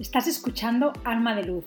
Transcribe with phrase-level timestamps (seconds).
[0.00, 1.66] Estás escuchando Alma de Luz,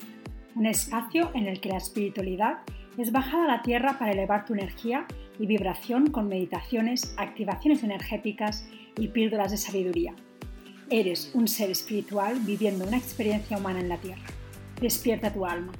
[0.54, 2.58] un espacio en el que la espiritualidad
[2.98, 5.06] es bajada a la tierra para elevar tu energía
[5.38, 8.68] y vibración con meditaciones, activaciones energéticas
[8.98, 10.14] y píldoras de sabiduría.
[10.90, 14.26] Eres un ser espiritual viviendo una experiencia humana en la tierra.
[14.78, 15.72] Despierta tu alma.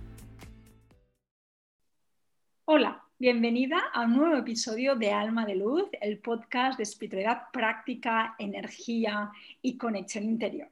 [2.65, 8.37] Hola, bienvenida a un nuevo episodio de Alma de Luz, el podcast de espiritualidad práctica,
[8.39, 10.69] energía y conexión interior.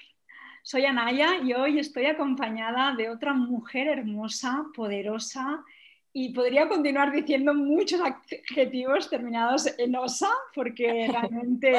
[0.69, 5.64] Soy Anaya y hoy estoy acompañada de otra mujer hermosa, poderosa
[6.13, 11.73] y podría continuar diciendo muchos adjetivos terminados en osa porque realmente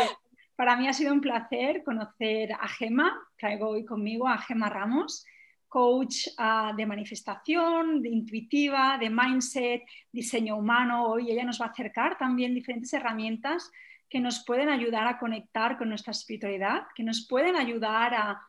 [0.56, 3.22] para mí ha sido un placer conocer a Gema.
[3.38, 5.26] Traigo hoy conmigo a Gema Ramos,
[5.68, 9.84] coach uh, de manifestación, de intuitiva, de mindset,
[10.14, 11.08] diseño humano.
[11.08, 13.70] Hoy ella nos va a acercar también diferentes herramientas
[14.10, 18.48] que nos pueden ayudar a conectar con nuestra espiritualidad, que nos pueden ayudar a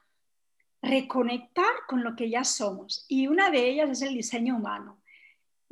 [0.82, 3.04] reconectar con lo que ya somos.
[3.08, 5.00] Y una de ellas es el diseño humano.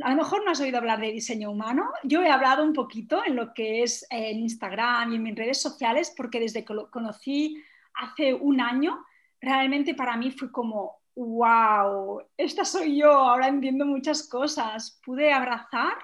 [0.03, 1.91] A lo mejor no has oído hablar de diseño humano.
[2.03, 5.61] Yo he hablado un poquito en lo que es en Instagram y en mis redes
[5.61, 7.63] sociales porque desde que lo conocí
[7.95, 9.05] hace un año,
[9.41, 15.01] realmente para mí fue como, wow, esta soy yo, ahora entiendo muchas cosas.
[15.05, 15.97] Pude abrazar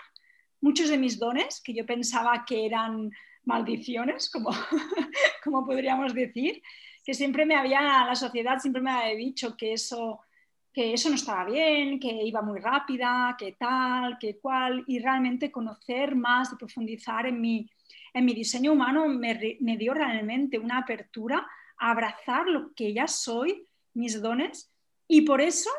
[0.63, 3.11] muchos de mis dones que yo pensaba que eran
[3.45, 4.51] maldiciones, como,
[5.45, 6.63] como podríamos decir,
[7.05, 10.21] que siempre me había, la sociedad siempre me había dicho que eso,
[10.73, 15.51] que eso no estaba bien, que iba muy rápida, que tal, que cual, y realmente
[15.51, 17.69] conocer más y profundizar en mi,
[18.15, 21.47] en mi diseño humano me, me dio realmente una apertura
[21.79, 24.73] a abrazar lo que ya soy, mis dones,
[25.09, 25.71] y por eso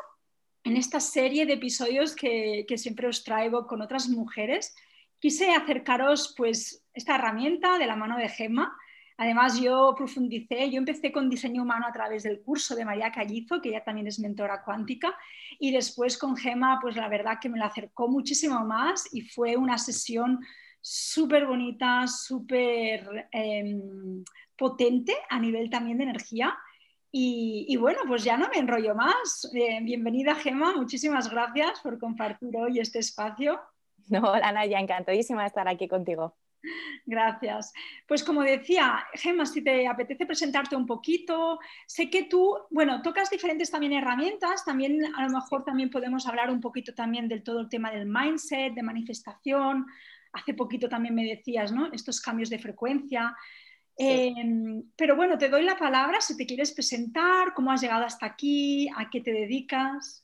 [0.62, 4.74] en esta serie de episodios que, que, siempre os traigo con otras mujeres,
[5.18, 8.74] quise acercaros pues esta herramienta de la mano de Gemma,
[9.16, 13.60] Además, yo profundicé, yo empecé con diseño humano a través del curso de María Callizo,
[13.60, 15.16] que ella también es mentora cuántica,
[15.60, 19.56] y después con Gema, pues la verdad que me la acercó muchísimo más y fue
[19.56, 20.40] una sesión
[20.80, 24.24] súper bonita, súper em,
[24.56, 26.56] potente a nivel también de energía.
[27.16, 29.48] Y, bueno, pues ya no me enrollo más.
[29.54, 33.60] Eh, bienvenida, Gema, muchísimas gracias por compartir hoy este espacio.
[34.06, 36.36] No, Ana, ya encantadísima de estar aquí contigo.
[37.06, 37.72] Gracias.
[38.06, 43.30] Pues como decía, Gemma, si te apetece presentarte un poquito, sé que tú, bueno, tocas
[43.30, 47.60] diferentes también herramientas, también a lo mejor también podemos hablar un poquito también del todo
[47.60, 49.86] el tema del mindset, de manifestación.
[50.32, 51.92] Hace poquito también me decías, ¿no?
[51.92, 53.34] Estos cambios de frecuencia.
[53.96, 58.26] Em, pero bueno, te doy la palabra si te quieres presentar, cómo has llegado hasta
[58.26, 60.23] aquí, a qué te dedicas.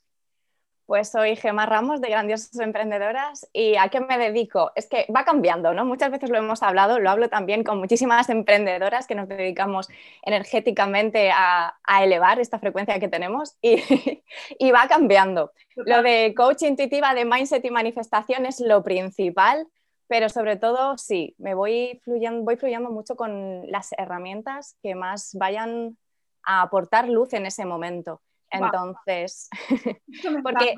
[0.91, 4.73] Pues soy Gemma Ramos de Grandiosas Emprendedoras y ¿a qué me dedico?
[4.75, 5.85] Es que va cambiando, ¿no?
[5.85, 9.87] Muchas veces lo hemos hablado, lo hablo también con muchísimas emprendedoras que nos dedicamos
[10.21, 13.77] energéticamente a, elevar esta frecuencia que tenemos y,
[14.73, 15.53] va cambiando.
[15.77, 19.65] Lo de coach intuitiva de mindset y manifestación es lo principal,
[20.07, 25.35] pero sobre todo sí, me voy fluyendo, voy fluyendo mucho con las herramientas que más
[25.35, 25.97] vayan
[26.43, 28.19] a aportar luz en ese momento.
[28.51, 29.49] Entonces,
[30.43, 30.75] porque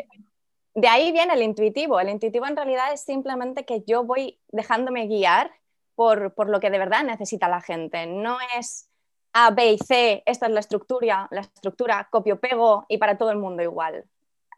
[0.75, 1.99] de ahí viene el intuitivo.
[1.99, 5.51] El intuitivo en realidad es simplemente que yo voy dejándome guiar
[5.95, 8.07] por, lo que de verdad necesita la gente.
[8.07, 8.89] No es
[9.33, 13.31] A, B y C, esta es la estructura, la estructura, copio, pego y para todo
[13.31, 14.05] el mundo igual.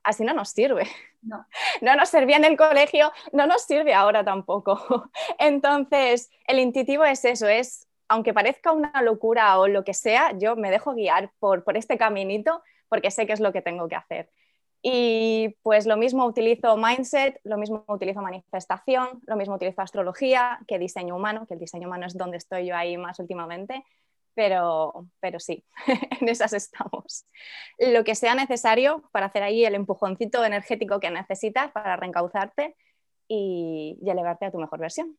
[0.04, 0.88] Así no nos sirve.
[1.22, 1.46] No.
[1.82, 5.10] no nos servía en el colegio, no nos sirve ahora tampoco.
[5.40, 10.56] Entonces, el intuitivo es eso, es, aunque parezca una locura o lo que sea, yo
[10.56, 12.62] me dejo guiar por, por este caminito
[12.96, 14.30] porque sé qué es lo que tengo que hacer.
[14.82, 20.80] Y pues lo mismo utilizo mindset, lo mismo utilizo manifestación, lo mismo utilizo astrología que
[20.80, 23.84] diseño humano, que el diseño humano es donde estoy yo ahí más últimamente,
[24.34, 25.66] pero, pero sí,
[26.22, 27.26] en esas estamos.
[27.80, 32.78] Lo que sea necesario para hacer ahí el empujoncito energético que necesitas para reencauzarte
[33.28, 35.18] y, elevarte a tu mejor versión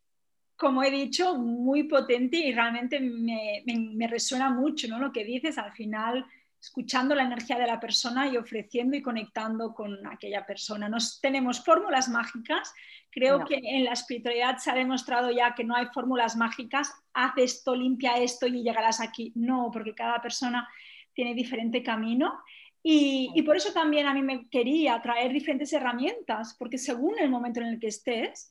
[0.55, 4.99] como he dicho, muy potente y realmente me, me, me, resuena mucho ¿no?
[4.99, 5.59] lo que dices.
[5.59, 6.25] Al final,
[6.67, 10.89] escuchando la energía de la persona y ofreciendo y conectando con aquella persona.
[10.89, 12.75] No tenemos fórmulas mágicas.
[13.11, 16.93] Creo que en la espiritualidad se ha demostrado ya que no hay fórmulas mágicas.
[17.15, 19.33] Haz esto, limpia esto y llegarás aquí.
[19.37, 20.69] No, porque cada persona
[21.15, 22.41] tiene diferente camino.
[22.83, 27.31] Y, y por eso también a mí me quería traer diferentes herramientas, porque según el
[27.31, 28.51] momento en el que estés,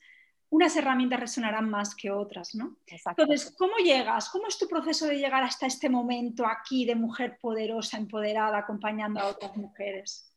[0.56, 2.78] unas herramientas resonarán más que otras, ¿no?
[2.88, 4.30] Entonces, ¿cómo llegas?
[4.30, 9.20] ¿Cómo es tu proceso de llegar hasta este momento aquí de mujer poderosa, empoderada, acompañando
[9.20, 10.32] a otras mujeres?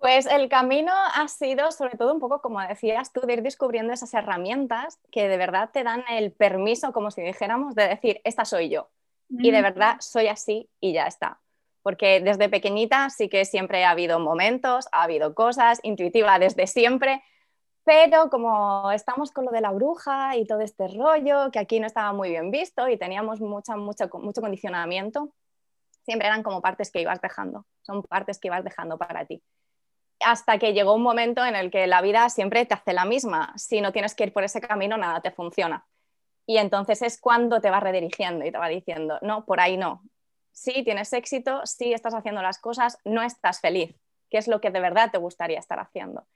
[0.00, 3.92] Pues el camino ha sido sobre todo un poco, como decías tú, de ir descubriendo
[3.92, 8.44] esas herramientas que de verdad te dan el permiso, como si dijéramos, de decir, esta
[8.44, 8.90] soy yo.
[9.30, 9.62] Y de mm.
[9.62, 11.40] verdad soy así y ya está.
[11.82, 17.22] porque desde pequeñita sí que siempre ha habido momentos, ha habido cosas, intuitiva desde siempre,
[17.84, 21.86] pero como estamos con lo de la bruja y todo este rollo, que aquí no
[21.86, 25.32] estaba muy bien visto y teníamos mucha, mucho condicionamiento,
[26.04, 29.42] siempre eran como partes que ibas dejando, son partes que ibas dejando para ti.
[30.20, 33.52] Hasta que llegó un momento en el que la vida siempre te hace la misma.
[33.56, 35.86] Si no tienes que ir por ese camino, nada te funciona.
[36.46, 40.02] Y entonces es cuando te va redirigiendo y te va diciendo, no, por ahí no,
[40.52, 43.94] sí tienes éxito, sí estás haciendo las cosas, no estás feliz,
[44.30, 46.26] ¿Qué es lo que de verdad te gustaría estar haciendo.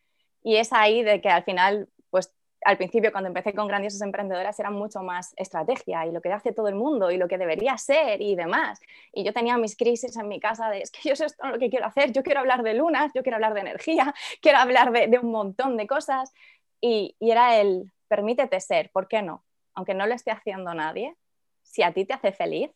[0.43, 2.33] Y es ahí de que al final, pues
[2.65, 6.53] al principio cuando empecé con grandiosas emprendedoras era mucho más estrategia y lo que hace
[6.53, 8.81] todo el mundo y lo que debería ser y demás.
[9.13, 11.59] Y yo tenía mis crisis en mi casa de, es que yo sé esto lo
[11.59, 14.93] que quiero hacer, yo quiero hablar de lunas, yo quiero hablar de energía, quiero hablar
[14.93, 16.33] de, un montón de cosas.
[16.81, 19.45] Y, y era el, permítete ser, ¿por qué no?
[19.75, 21.17] Aunque no lo esté haciendo nadie,
[21.63, 22.71] si a ti te hace feliz,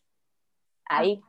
[0.85, 1.21] ahí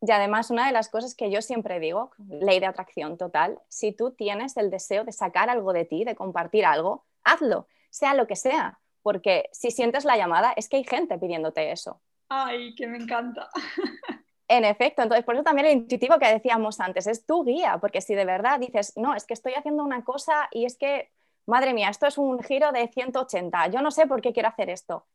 [0.00, 3.92] y además, una de las cosas que yo siempre digo, ley de atracción total, si
[3.92, 8.26] tú tienes el deseo de sacar algo de ti, de compartir algo, hazlo, sea lo
[8.26, 12.00] que sea, porque si sientes la llamada, es que hay gente pidiéndote eso.
[12.28, 13.48] Ay, que me encanta.
[14.50, 18.00] En efecto, entonces por eso también el intuitivo que decíamos antes es tu guía, porque
[18.00, 21.10] si de verdad dices, no, es que estoy haciendo una cosa y es que,
[21.44, 24.70] madre mía, esto es un giro de 180, yo no sé por qué quiero hacer
[24.70, 25.06] esto,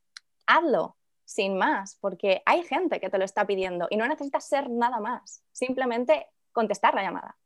[0.46, 4.70] hazlo, sin más, porque hay gente que te lo está pidiendo y no necesitas ser
[4.70, 7.38] nada más, simplemente contestar la llamada.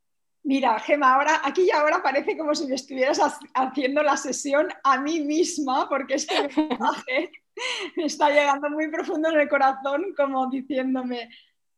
[0.43, 3.19] Mira, Gema, ahora aquí y ahora parece como si me estuvieras
[3.53, 7.31] haciendo la sesión a mí misma, porque este mensaje
[7.97, 11.29] me está llegando muy profundo en el corazón, como diciéndome,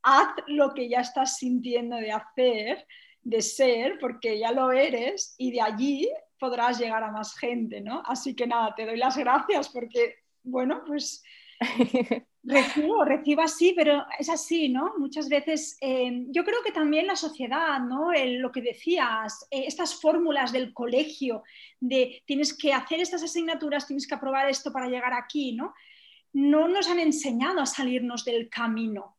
[0.03, 2.85] haz lo que ya estás sintiendo de hacer,
[3.23, 6.09] de ser, porque ya lo eres, y de allí
[6.39, 8.03] podrás llegar a más gente, ¿no?
[8.05, 11.23] Así que nada, te doy las gracias porque, bueno, pues
[12.41, 14.93] Recibo, recibo así, pero es así, ¿no?
[14.97, 18.11] Muchas veces eh, yo creo que también la sociedad, ¿no?
[18.13, 21.43] lo que decías, eh, estas fórmulas del colegio,
[21.79, 25.73] de tienes que hacer estas asignaturas, tienes que aprobar esto para llegar aquí, ¿no?
[26.31, 29.17] No nos han enseñado a salirnos del camino.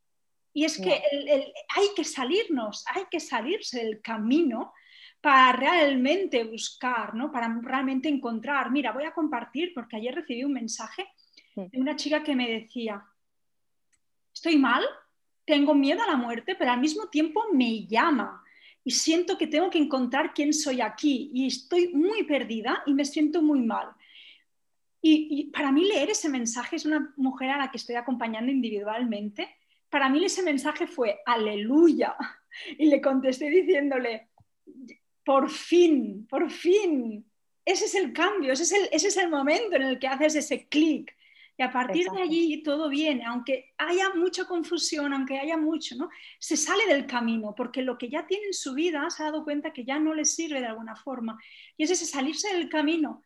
[0.53, 4.73] Y es que hay que salirnos, hay que salirse del camino
[5.21, 7.31] para realmente buscar, ¿no?
[7.31, 8.71] Para realmente encontrar.
[8.71, 11.07] Mira, voy a compartir porque ayer recibí un mensaje
[11.69, 13.05] de una chica que me decía,
[14.33, 14.85] estoy mal,
[15.45, 18.43] tengo miedo a la muerte, pero al mismo tiempo me llama
[18.85, 23.05] y siento que tengo que encontrar quién soy aquí y estoy muy perdida y me
[23.05, 23.89] siento muy mal.
[25.03, 29.49] Y, para mí leer ese mensaje es una mujer a la que estoy acompañando individualmente.
[29.89, 32.17] Para mí ese mensaje fue aleluya.
[32.77, 34.29] Y le contesté diciéndole,
[35.25, 37.25] por fin, por fin,
[37.65, 40.35] ese es el cambio, ese es el, ese es el momento en el que haces
[40.35, 41.17] ese clic
[41.61, 46.09] y a partir de allí todo viene, aunque haya mucha confusión, aunque haya mucho, ¿no?
[46.39, 49.45] Se sale del camino, porque lo que ya tiene en su vida se ha dado
[49.45, 51.39] cuenta que ya no le sirve de alguna forma.
[51.77, 53.23] Y es ese salirse del camino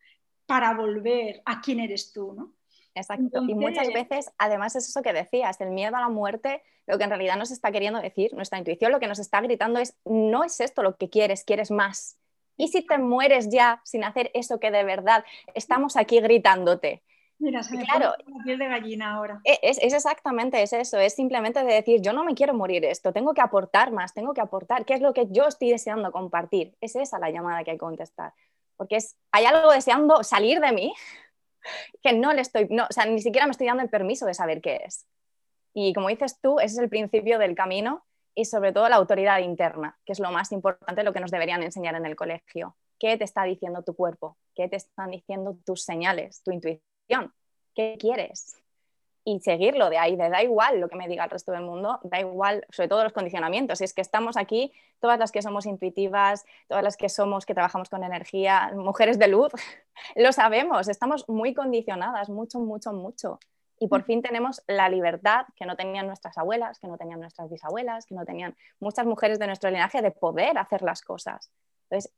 [0.46, 2.54] para volver a quién eres tú, ¿no?
[2.96, 3.44] Exacto.
[3.46, 7.04] y muchas veces, además, es eso que decías, el miedo a la muerte, lo que
[7.04, 10.42] en realidad nos está queriendo decir, nuestra intuición lo que nos está gritando es, no
[10.42, 12.18] es esto lo que quieres, quieres más.
[12.56, 17.04] ¿Y si te mueres ya sin hacer eso que de verdad estamos aquí gritándote?
[17.44, 19.38] Mira, se me claro, la piel de gallina ahora.
[19.44, 23.12] E, es, exactamente es eso, es simplemente de decir, yo no me quiero morir esto,
[23.12, 26.74] tengo que aportar más, tengo que aportar, ¿qué es lo que yo estoy deseando compartir?
[26.80, 28.32] Es esa la llamada que hay que contestar,
[28.78, 30.94] porque es, hay algo deseando salir de mí
[32.02, 34.32] que no le estoy, no, o sea, ni siquiera me estoy dando el permiso de
[34.32, 35.06] saber qué es.
[35.74, 39.40] Y como dices tú, ese es el principio del camino y sobre todo la autoridad
[39.40, 42.74] interna, que es lo más importante, lo que nos deberían enseñar en el colegio.
[42.98, 44.38] ¿Qué te está diciendo tu cuerpo?
[44.54, 46.93] ¿Qué te están diciendo tus señales, tu intuición?
[47.74, 48.56] ¿Qué quieres?
[49.26, 51.98] Y seguirlo de ahí, de da igual lo que me diga el resto del mundo,
[52.02, 53.78] da igual, sobre todo los condicionamientos.
[53.78, 54.70] Si es que estamos aquí,
[55.00, 59.28] todas las que somos intuitivas, todas las que somos, que trabajamos con energía, mujeres de
[59.28, 59.52] luz,
[60.16, 63.38] lo sabemos, estamos muy condicionadas, mucho, mucho, mucho.
[63.78, 64.04] Y por mm.
[64.04, 68.14] fin tenemos la libertad que no tenían nuestras abuelas, que no tenían nuestras bisabuelas, que
[68.14, 71.50] no tenían muchas mujeres de nuestro linaje de poder hacer las cosas.
[71.88, 72.14] Entonces,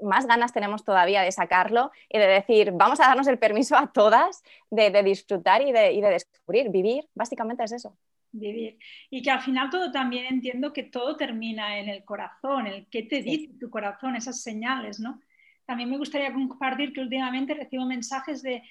[0.00, 3.92] más ganas tenemos todavía de sacarlo y de decir, vamos a darnos el permiso a
[3.92, 7.96] todas de, disfrutar y de, descubrir, vivir, básicamente es eso.
[8.32, 8.78] Vivir.
[9.10, 13.04] Y que al final todo también entiendo que todo termina en el corazón, el qué
[13.04, 15.20] te dice tu corazón, esas señales, ¿no?
[15.64, 18.62] También me gustaría compartir que últimamente recibo mensajes de,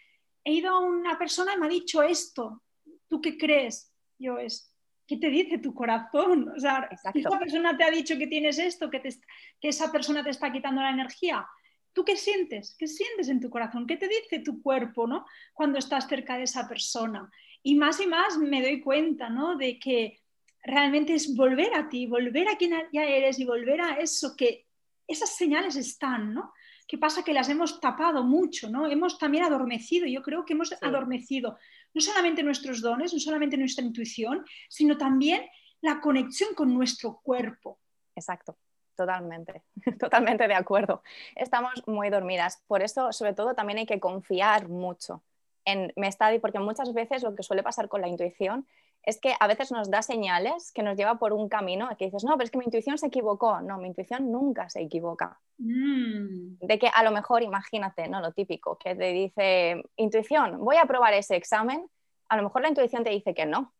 [0.43, 2.61] he ido a una persona y me ha dicho esto,
[3.09, 3.91] ¿tú qué crees?
[4.19, 4.74] Yo es,
[5.07, 6.49] ¿qué te dice tu corazón?
[6.55, 10.31] O sea, esa persona te ha dicho que tienes esto, que, que esa persona te
[10.31, 11.47] está quitando la energía.
[11.93, 12.75] ¿Tú qué sientes?
[12.77, 13.87] ¿Qué sientes en tu corazón?
[13.87, 15.25] ¿Qué te dice tu cuerpo ¿no?
[15.53, 17.31] cuando estás cerca de esa persona?
[17.63, 19.55] Y más y más me doy cuenta ¿no?
[19.55, 20.19] de que
[20.63, 24.65] realmente es volver a ti, volver a quien ya eres y volver a eso que
[25.07, 26.51] esas señales están, ¿no?
[26.87, 27.23] ¿Qué pasa?
[27.23, 28.87] Que las hemos tapado mucho, ¿no?
[28.87, 31.57] Hemos también adormecido, yo creo que hemos adormecido
[31.95, 35.43] no solamente nuestros dones, no solamente nuestra intuición, sino también
[35.81, 37.79] la conexión con nuestro cuerpo.
[38.15, 38.57] Exacto,
[38.95, 39.63] totalmente,
[39.99, 41.01] totalmente de acuerdo.
[41.35, 45.23] Estamos muy dormidas, por eso sobre todo también hay que confiar mucho
[45.65, 48.67] en me está porque muchas veces lo que suele pasar con la intuición
[49.05, 52.23] es que a veces nos da señales que nos lleva por un camino que dices,
[52.23, 53.61] no, pero es que mi intuición se equivocó.
[53.61, 55.39] No, mi intuición nunca se equivoca.
[55.57, 56.57] Mm.
[56.59, 58.19] De que a lo mejor, imagínate, ¿no?
[58.19, 61.85] Lo típico, que te dice, intuición, voy a probar ese examen,
[62.29, 63.73] a lo mejor la intuición te dice que no.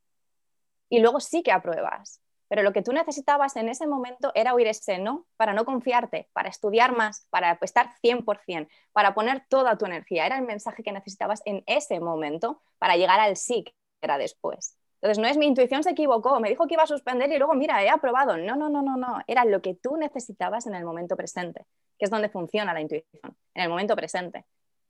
[0.90, 2.22] Y luego sí que apruebas.
[2.48, 6.30] Pero lo que tú necesitabas en ese momento era oír ese no para no confiarte,
[6.32, 10.28] para estudiar más, para estar 100%, para poner toda tu energía.
[10.28, 14.78] Era el mensaje que necesitabas en ese momento para llegar al sí que era después.
[15.06, 17.54] Entonces, no es mi intuición se equivocó, me dijo que iba a suspender y luego,
[17.54, 18.38] mira, he aprobado.
[18.38, 19.20] No, no, no, no, no.
[19.28, 21.64] Era lo que tú necesitabas en el momento presente,
[22.00, 24.46] que es donde funciona la intuición, en el momento presente.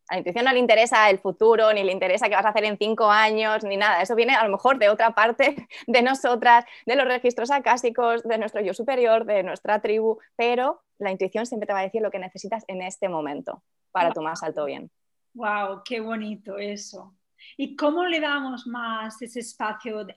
[0.08, 2.64] A la intuición no le interesa el futuro, ni le interesa qué vas a hacer
[2.64, 4.02] en cinco años, ni nada.
[4.02, 8.38] Eso viene a lo mejor de otra parte de nosotras, de los registros acásicos, de
[8.38, 12.10] nuestro yo superior, de nuestra tribu, pero la intuición siempre te va a decir lo
[12.10, 14.90] que necesitas en este momento para tu más alto bien.
[15.34, 15.82] ¡Wow!
[15.84, 17.14] ¡Qué bonito eso!
[17.58, 20.16] ¿Y cómo le damos más ese espacio eh,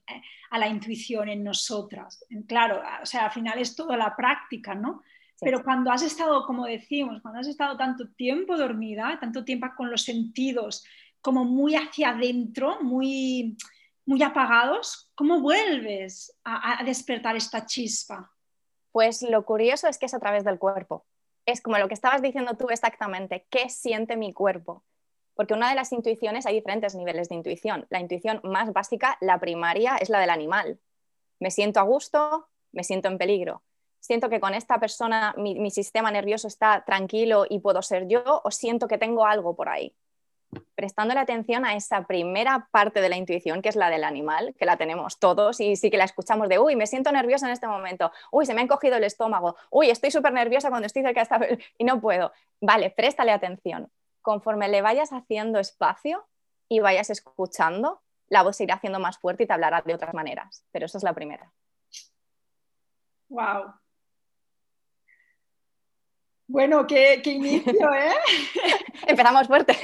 [0.51, 2.25] a la intuición en nosotras?
[2.47, 5.03] Claro, o sea, al final es toda la práctica, ¿no?
[5.41, 9.91] Pero cuando has estado, como decimos, cuando has estado tanto tiempo dormida, tanto tiempo con
[9.91, 10.85] los sentidos
[11.21, 13.57] como muy hacia adentro, muy,
[14.05, 18.33] muy apagados, ¿cómo vuelves a, a despertar esta chispa?
[18.91, 21.07] Pues lo curioso es que es a través del cuerpo.
[21.47, 24.85] Es como lo que estabas diciendo tú exactamente, ¿qué siente mi cuerpo?
[25.39, 27.87] Porque una de las intuiciones, hay diferentes niveles de intuición.
[27.91, 30.81] La intuición más básica, la primaria, es la del animal.
[31.39, 33.63] Me siento a gusto, me siento en peligro.
[34.01, 38.51] Siento que con esta persona mi, sistema nervioso está tranquilo y puedo ser yo, o
[38.51, 39.95] siento que tengo algo por ahí.
[40.75, 44.57] Prestando la atención a esa primera parte de la intuición, que es la del animal,
[44.59, 47.53] que la tenemos todos y sí que la escuchamos de, uy, me siento nerviosa en
[47.53, 51.03] este momento, uy, se me ha encogido el estómago, uy, estoy súper nerviosa cuando estoy
[51.03, 51.41] cerca de esta
[51.79, 52.33] y no puedo.
[52.61, 53.89] Vale, préstale atención
[54.29, 56.29] conforme le vayas haciendo espacio
[56.69, 60.13] y vayas escuchando, la voz se irá haciendo más fuerte y te hablará de otras
[60.13, 60.67] maneras.
[60.71, 61.51] Pero esa es la primera.
[63.31, 63.73] Wow.
[66.47, 68.13] Bueno, qué, inicio, ¿eh?
[69.07, 69.75] Empezamos fuerte.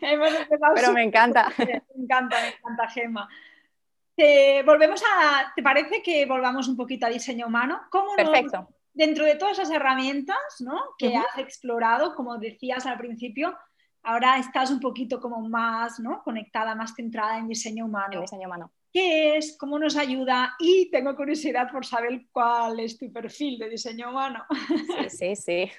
[0.00, 1.52] Pero me encanta.
[1.58, 3.28] Me encanta, me encanta, Gema.
[4.64, 7.82] volvemos a, ¿Te parece que volvamos un poquito a diseño humano?
[7.90, 8.66] ¿Cómo Perfecto
[8.98, 10.36] dentro de todas esas herramientas
[10.98, 13.56] que has explorado, como decías al principio,
[14.02, 16.20] ahora estás un poquito como más ¿no?
[16.24, 18.14] conectada, más centrada en diseño humano.
[18.14, 18.72] En diseño humano.
[18.92, 19.56] ¿Qué es?
[19.56, 20.56] ¿Cómo nos ayuda?
[20.58, 24.44] Y tengo curiosidad por saber cuál es tu perfil de diseño humano.
[25.10, 25.72] Sí, sí, sí.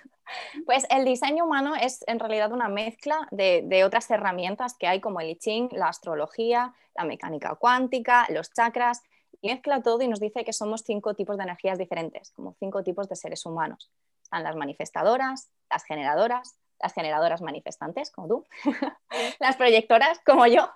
[0.65, 5.01] Pues el diseño humano es en realidad una mezcla de, de, otras herramientas que hay
[5.01, 9.01] como el I Ching, la astrología, la mecánica cuántica, los chakras
[9.41, 13.07] mezcla todo y nos dice que somos cinco tipos de energías diferentes, como cinco tipos
[13.09, 13.91] de seres humanos.
[14.23, 18.45] Están las manifestadoras, las generadoras, las generadoras manifestantes, como tú,
[19.39, 20.69] las proyectoras, como yo,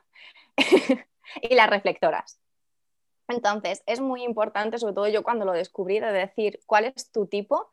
[1.41, 2.39] y las reflectoras.
[3.27, 7.25] Entonces, es muy importante, sobre todo yo cuando lo descubrí, de decir cuál es tu
[7.25, 7.71] tipo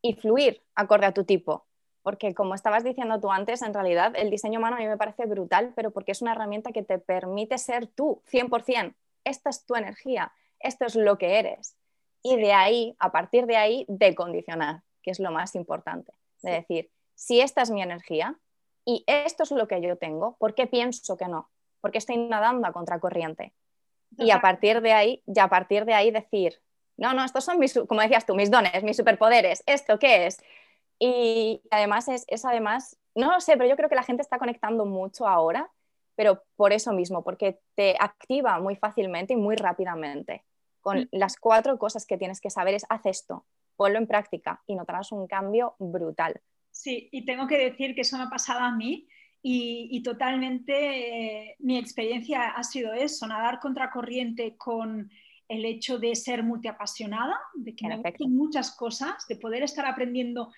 [0.00, 1.66] y fluir acorde a tu tipo.
[2.02, 5.26] Porque como estabas diciendo tú antes, en realidad el diseño humano a mí me parece
[5.26, 8.94] brutal, pero porque es una herramienta que te permite ser tú 100%
[9.26, 11.76] esta es tu energía, esto es lo que eres.
[12.22, 16.12] Y de ahí, a partir de ahí, de condicionar, que es lo más importante.
[16.42, 18.38] De decir, si esta es mi energía
[18.84, 21.50] y esto es lo que yo tengo, ¿por qué pienso que no?
[21.80, 23.52] Porque estoy nadando a contracorriente.
[24.18, 26.60] Y a partir de ahí, ya a partir de ahí decir,
[26.96, 30.42] no, no, estos son mis, como decías tú, mis dones, mis superpoderes, ¿esto qué es?
[30.98, 34.38] Y además es, es además, no lo sé, pero yo creo que la gente está
[34.38, 35.70] conectando mucho ahora
[36.16, 40.44] pero por eso mismo, porque te activa muy fácilmente y muy rápidamente.
[40.80, 41.08] Con mm.
[41.12, 43.46] las cuatro cosas que tienes que saber es, haz esto,
[43.76, 46.40] ponlo en práctica y notarás un cambio brutal.
[46.70, 49.06] Sí, y tengo que decir que eso me ha pasado a mí
[49.42, 55.08] y, totalmente eh, mi experiencia ha sido eso, nadar contracorriente con
[55.48, 60.52] el hecho de ser multiapasionada, de que me gustan muchas cosas, de poder estar aprendiendo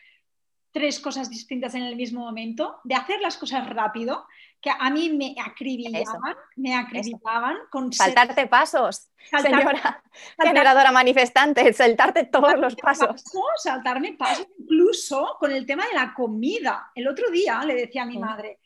[0.73, 4.27] tres cosas distintas en el mismo momento, de hacer las cosas rápido,
[4.61, 9.09] que a mí me acribillaban, me acribillaban con saltarte pasos,
[9.41, 10.03] señora
[10.41, 13.23] generadora manifestante, saltarte todos los pasos.
[13.57, 16.91] Saltarme pasos, incluso con el tema de la comida.
[16.95, 18.59] El otro día le decía a mi madre,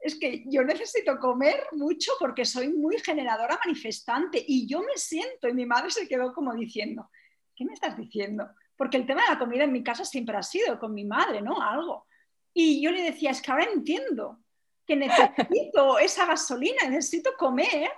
[0.00, 5.48] es que yo necesito comer mucho porque soy muy generadora manifestante y yo me siento
[5.48, 7.10] y mi madre se quedó como diciendo,
[7.54, 8.48] ¿qué me estás diciendo?
[8.78, 11.42] Porque el tema de la comida en mi casa siempre ha sido con mi madre,
[11.42, 11.60] ¿no?
[11.60, 12.06] Algo.
[12.54, 14.38] Y yo le decía, es que ahora entiendo
[14.86, 17.90] que necesito esa gasolina, necesito comer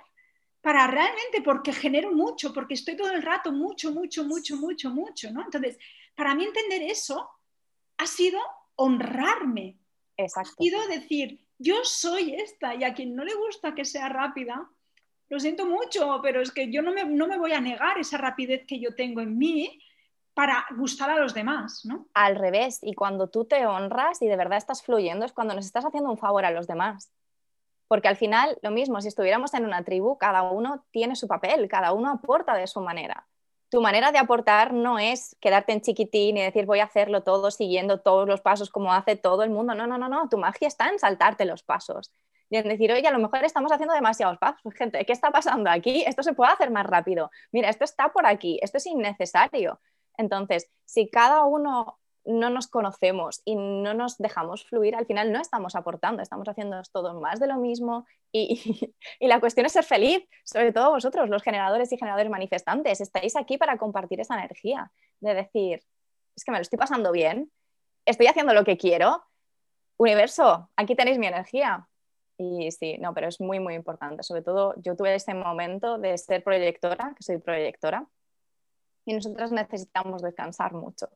[0.59, 5.31] para realmente, porque genero mucho, porque estoy todo el rato mucho, mucho, mucho, mucho, mucho,
[5.31, 5.43] ¿no?
[5.43, 5.77] Entonces,
[6.15, 7.29] para mí entender eso
[7.97, 8.39] ha sido
[8.75, 9.77] honrarme.
[10.17, 10.55] Exacto.
[10.57, 14.67] Ha sido decir, yo soy esta y a quien no le gusta que sea rápida,
[15.29, 18.17] lo siento mucho, pero es que yo no me, no me voy a negar esa
[18.17, 19.79] rapidez que yo tengo en mí
[20.33, 22.07] para gustar a los demás, ¿no?
[22.13, 25.65] Al revés, y cuando tú te honras y de verdad estás fluyendo es cuando nos
[25.65, 27.11] estás haciendo un favor a los demás.
[27.87, 31.67] Porque al final, lo mismo, si estuviéramos en una tribu, cada uno tiene su papel,
[31.67, 33.27] cada uno aporta de su manera.
[33.69, 37.51] Tu manera de aportar no es quedarte en chiquitín y decir voy a hacerlo todo
[37.51, 39.75] siguiendo todos los pasos como hace todo el mundo.
[39.75, 40.29] No, no, no, no.
[40.29, 42.11] Tu magia está en saltarte los pasos
[42.51, 44.73] y en decir, oye, a lo mejor estamos haciendo demasiados pasos.
[44.73, 46.03] Gente, ¿qué está pasando aquí?
[46.05, 47.31] Esto se puede hacer más rápido.
[47.53, 49.79] Mira, esto está por aquí, esto es innecesario.
[50.21, 55.41] Entonces, si cada uno no nos conocemos y no nos dejamos fluir, al final no
[55.41, 60.27] estamos aportando, estamos haciendo todo más de lo mismo y, la cuestión es ser feliz,
[60.43, 65.33] sobre todo vosotros, los generadores y generadores manifestantes, estáis aquí para compartir esa energía, de
[65.33, 65.81] decir,
[66.35, 67.51] es que me lo estoy pasando bien,
[68.05, 69.23] estoy haciendo lo que quiero,
[69.97, 71.87] universo, aquí tenéis mi energía.
[72.37, 74.23] Y sí, no, pero es muy, muy importante.
[74.23, 78.07] Sobre todo yo tuve ese momento de ser proyectora, que soy proyectora,
[79.05, 81.09] y nosotras necesitamos descansar mucho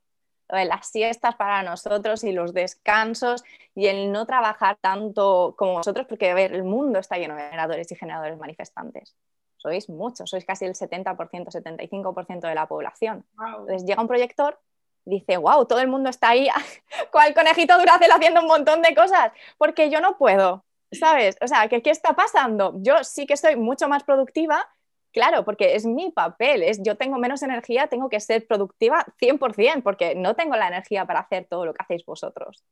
[0.49, 6.29] las siestas para nosotros y los descansos y el no trabajar tanto como vosotros, porque
[6.29, 9.15] a ver, el mundo está lleno de generadores y generadores manifestantes.
[9.57, 13.25] Sois muchos, sois casi el 70%, 75% de la población.
[13.39, 14.59] Entonces llega un proyector,
[15.05, 16.47] dice, wow, todo el mundo está ahí,
[17.11, 21.37] cual conejito Duracel haciendo un montón de cosas, porque yo no puedo, ¿sabes?
[21.41, 22.75] O sea, ¿qué, ¿qué está pasando?
[22.77, 24.69] Yo sí que soy mucho más productiva,
[25.15, 29.81] Claro, porque es mi papel, es yo tengo menos energía, tengo que ser productiva 100%,
[29.81, 32.65] porque no tengo la energía para hacer todo lo que hacéis vosotros.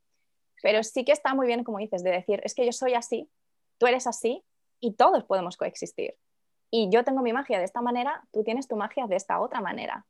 [0.61, 3.29] Pero sí que está muy bien, como dices, de decir, es que yo soy así,
[3.77, 4.43] tú eres así
[4.81, 6.15] y todos podemos coexistir.
[6.69, 9.61] Y yo tengo mi magia de esta manera, tú tienes tu magia de esta otra
[9.61, 10.05] manera.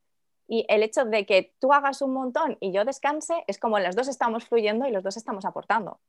[0.47, 3.95] Y el hecho de que tú hagas un montón y yo descanse es como los
[3.95, 5.99] dos estamos fluyendo y los dos estamos aportando.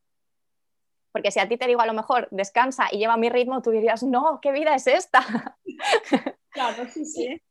[1.14, 3.70] Porque si a ti te digo a lo mejor descansa y lleva mi ritmo, tú
[3.70, 5.56] dirías, no, ¿qué vida es esta?
[6.50, 7.42] Claro, sí, sí.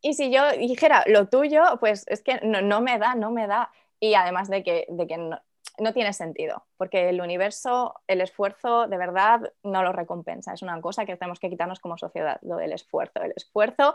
[0.00, 3.70] Y si yo dijera lo tuyo, pues es que no, me da, no me da.
[4.00, 5.40] Y además de que, de que no,
[5.78, 10.54] no, tiene sentido, porque el universo, el esfuerzo de verdad no lo recompensa.
[10.54, 13.22] Es una cosa que tenemos que quitarnos como sociedad, lo del esfuerzo.
[13.22, 13.94] El esfuerzo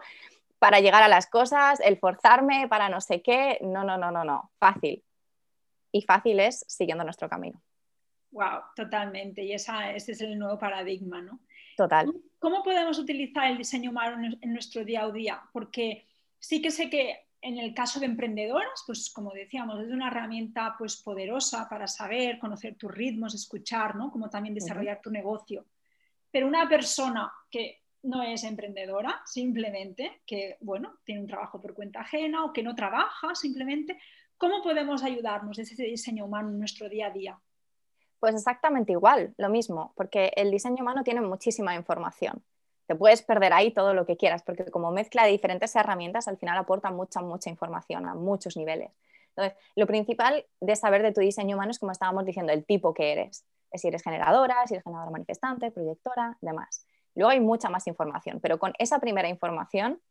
[0.59, 4.23] para llegar a las cosas, el forzarme para no sé qué, no, no, no, no,
[4.23, 5.03] no, fácil.
[5.91, 7.61] Y fácil es siguiendo nuestro camino.
[8.31, 9.43] Wow, totalmente.
[9.43, 11.39] Y esa, ese es el nuevo paradigma, ¿no?
[11.75, 12.11] Total.
[12.39, 15.41] ¿Cómo podemos utilizar el diseño humano en nuestro día a día?
[15.53, 16.07] Porque
[16.39, 20.75] sí que sé que en el caso de emprendedoras, pues como decíamos, es una herramienta
[20.77, 24.11] pues poderosa para saber, conocer tus ritmos, escuchar, ¿no?
[24.11, 25.65] Como también desarrollar tu negocio.
[26.31, 32.01] Pero una persona que no es emprendedora, simplemente, que, bueno, tiene un trabajo por cuenta
[32.01, 33.99] ajena o que no trabaja, simplemente,
[34.37, 37.39] ¿cómo podemos ayudarnos de ese diseño humano en nuestro día a día?
[38.19, 42.43] Pues exactamente igual, lo mismo, porque el diseño humano tiene muchísima información.
[42.87, 46.37] Te puedes perder ahí todo lo que quieras, porque como mezcla de diferentes herramientas, al
[46.37, 48.91] final aporta mucha, mucha información a muchos niveles.
[49.35, 52.93] Entonces, lo principal de saber de tu diseño humano es, como estábamos diciendo, el tipo
[52.93, 53.45] que eres.
[53.71, 56.87] Es si eres generadora, si eres generadora manifestante, proyectora, demás.
[57.13, 60.01] Luego hay mucha más información, pero con esa primera información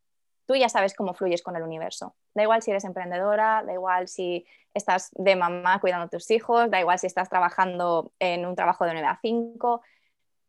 [0.46, 2.14] tú ya sabes cómo fluyes con el universo.
[2.34, 6.70] Da igual si eres emprendedora, da igual si estás de mamá cuidando a tus hijos,
[6.70, 9.82] da igual si estás trabajando en un trabajo de 9 a 5.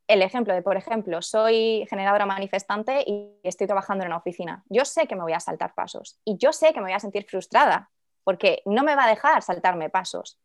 [0.08, 4.64] El ejemplo de, por ejemplo, soy generadora manifestante y estoy trabajando en una oficina.
[4.70, 7.00] Yo sé que me voy a saltar pasos y yo sé que me voy a
[7.00, 7.90] sentir frustrada
[8.24, 10.40] porque no me va a dejar saltarme pasos.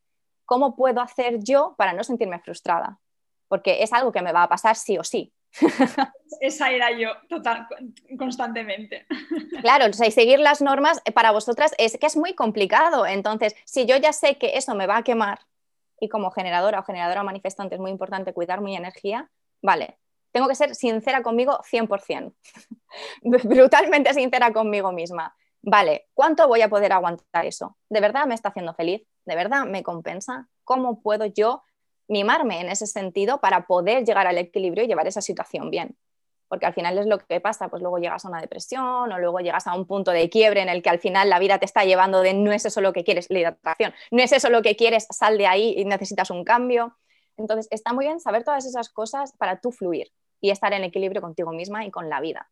[0.45, 2.99] ¿Cómo puedo hacer yo para no sentirme frustrada?
[3.49, 5.33] Porque es algo que me va a pasar sí o sí.
[6.41, 7.67] Esa era yo, total,
[8.19, 9.07] constantemente.
[9.61, 13.07] Claro, o sea, y seguir las normas eh, para vosotras es que es muy complicado.
[13.07, 15.41] Entonces, si yo ya sé que eso me va a quemar,
[16.01, 19.31] y como generadora o generadora manifestante es muy importante cuidar mi energía,
[19.62, 19.99] vale,
[20.33, 22.35] tengo que ser sincera conmigo 100%,
[23.45, 25.37] brutalmente sincera conmigo misma.
[25.61, 27.77] Vale, ¿cuánto voy a poder aguantar eso?
[27.88, 29.07] ¿De verdad me está haciendo feliz?
[29.25, 30.49] ¿De verdad me compensa?
[30.65, 31.62] ¿Cómo puedo yo
[32.12, 35.96] mimarme en ese sentido para poder llegar al equilibrio y llevar esa situación bien.
[36.46, 39.40] Porque al final es lo que pasa, pues luego llegas a una depresión o luego
[39.40, 41.85] llegas a un punto de quiebre en el que al final la vida te está
[41.85, 44.77] llevando de no es eso lo que quieres, la hidratación, no es eso lo que
[44.77, 46.98] quieres, sal de ahí y necesitas un cambio.
[47.38, 51.22] Entonces, está muy bien saber todas esas cosas para tú fluir y estar en equilibrio
[51.22, 52.51] contigo misma y con la vida.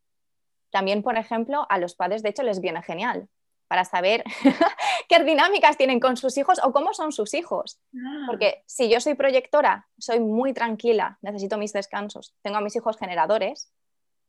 [0.71, 3.29] También, por ejemplo, a los padres, de hecho, les viene genial
[3.71, 4.25] para saber
[5.07, 7.79] qué dinámicas tienen con sus hijos o cómo son sus hijos.
[7.95, 8.25] Ah.
[8.27, 12.97] Porque si yo soy proyectora, soy muy tranquila, necesito mis descansos, tengo a mis hijos
[12.97, 13.71] generadores,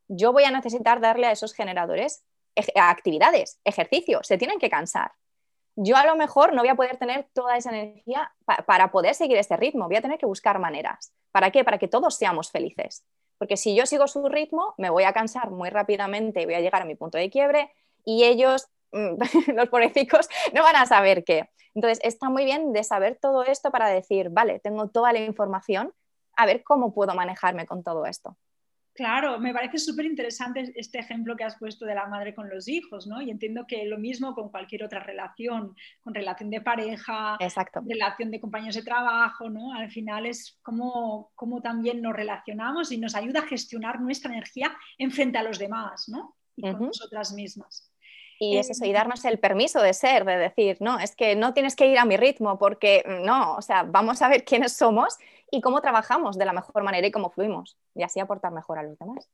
[0.07, 2.24] yo voy a necesitar darle a esos generadores
[2.76, 5.11] actividades, ejercicio, se tienen que cansar.
[5.74, 9.38] Yo a lo mejor no voy a poder tener toda esa energía para poder seguir
[9.38, 11.12] ese ritmo, voy a tener que buscar maneras.
[11.33, 11.64] ¿Para qué?
[11.64, 13.05] Para que todos seamos felices.
[13.38, 16.83] Porque si yo sigo su ritmo, me voy a cansar muy rápidamente, voy a llegar
[16.83, 17.72] a mi punto de quiebre
[18.05, 18.68] y ellos,
[19.55, 21.48] los pobrecicos, no van a saber qué.
[21.74, 25.92] Entonces, está muy bien de saber todo esto para decir, vale, tengo toda la información,
[26.37, 28.37] a ver cómo puedo manejarme con todo esto.
[28.94, 32.68] Claro, me parece súper interesante este ejemplo que has puesto de la madre con los
[32.68, 33.22] hijos, ¿no?
[33.22, 37.38] Y entiendo que lo mismo con cualquier otra relación, con relación de pareja,
[37.87, 39.72] relación de compañeros de trabajo, ¿no?
[39.72, 44.76] Al final es como, como también nos relacionamos y nos ayuda a gestionar nuestra energía
[44.98, 46.37] en frente a los demás, ¿no?
[46.55, 47.91] Y con nosotras mismas.
[48.44, 51.55] Y es eso, y darnos el permiso de ser, de decir, no, es que no
[51.55, 55.16] tienes que ir a mi ritmo, porque no, o sea, vamos a ver quiénes somos
[55.48, 58.83] y cómo trabajamos de la mejor manera y cómo fluimos, y así aportar mejor a
[58.83, 59.31] los demás.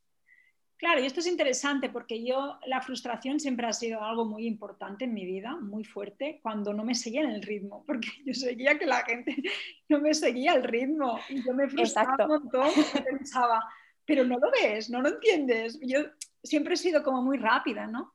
[0.77, 5.05] Claro, y esto es interesante porque yo la frustración siempre ha sido algo muy importante
[5.05, 8.77] en mi vida, muy fuerte, cuando no me seguía en el ritmo, porque yo seguía
[8.77, 9.35] que la gente
[9.89, 12.69] no me seguía el ritmo y yo me frustraba un montón
[13.03, 13.59] pensaba,
[14.05, 15.79] pero no lo ves, no lo entiendes.
[15.81, 16.01] Yo
[16.43, 18.13] siempre he sido como muy rápida, ¿no?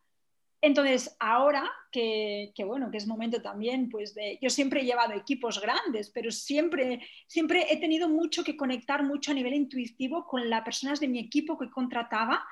[0.66, 5.60] Entonces, ahora que, bueno, que es momento también, pues de, yo siempre he llevado equipos
[5.60, 10.62] grandes, pero siempre, siempre he tenido mucho que conectar mucho a nivel intuitivo con las
[10.62, 12.42] personas de mi equipo que contrataba,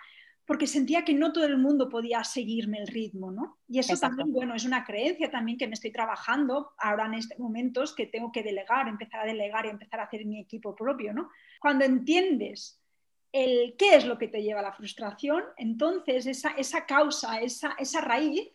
[0.45, 3.61] porque sentía que no todo el mundo podía seguirme el ritmo, ¿no?
[3.67, 7.39] Y eso también, bueno, es una creencia también que me estoy trabajando ahora en estos
[7.39, 11.15] momentos que tengo que delegar, empezar a delegar y empezar a hacer mi equipo propio,
[11.15, 11.31] ¿no?
[11.59, 12.82] Cuando entiendes
[13.33, 17.75] el qué es lo que te lleva a la frustración, entonces esa, esa causa, esa,
[17.79, 18.49] esa, raíz,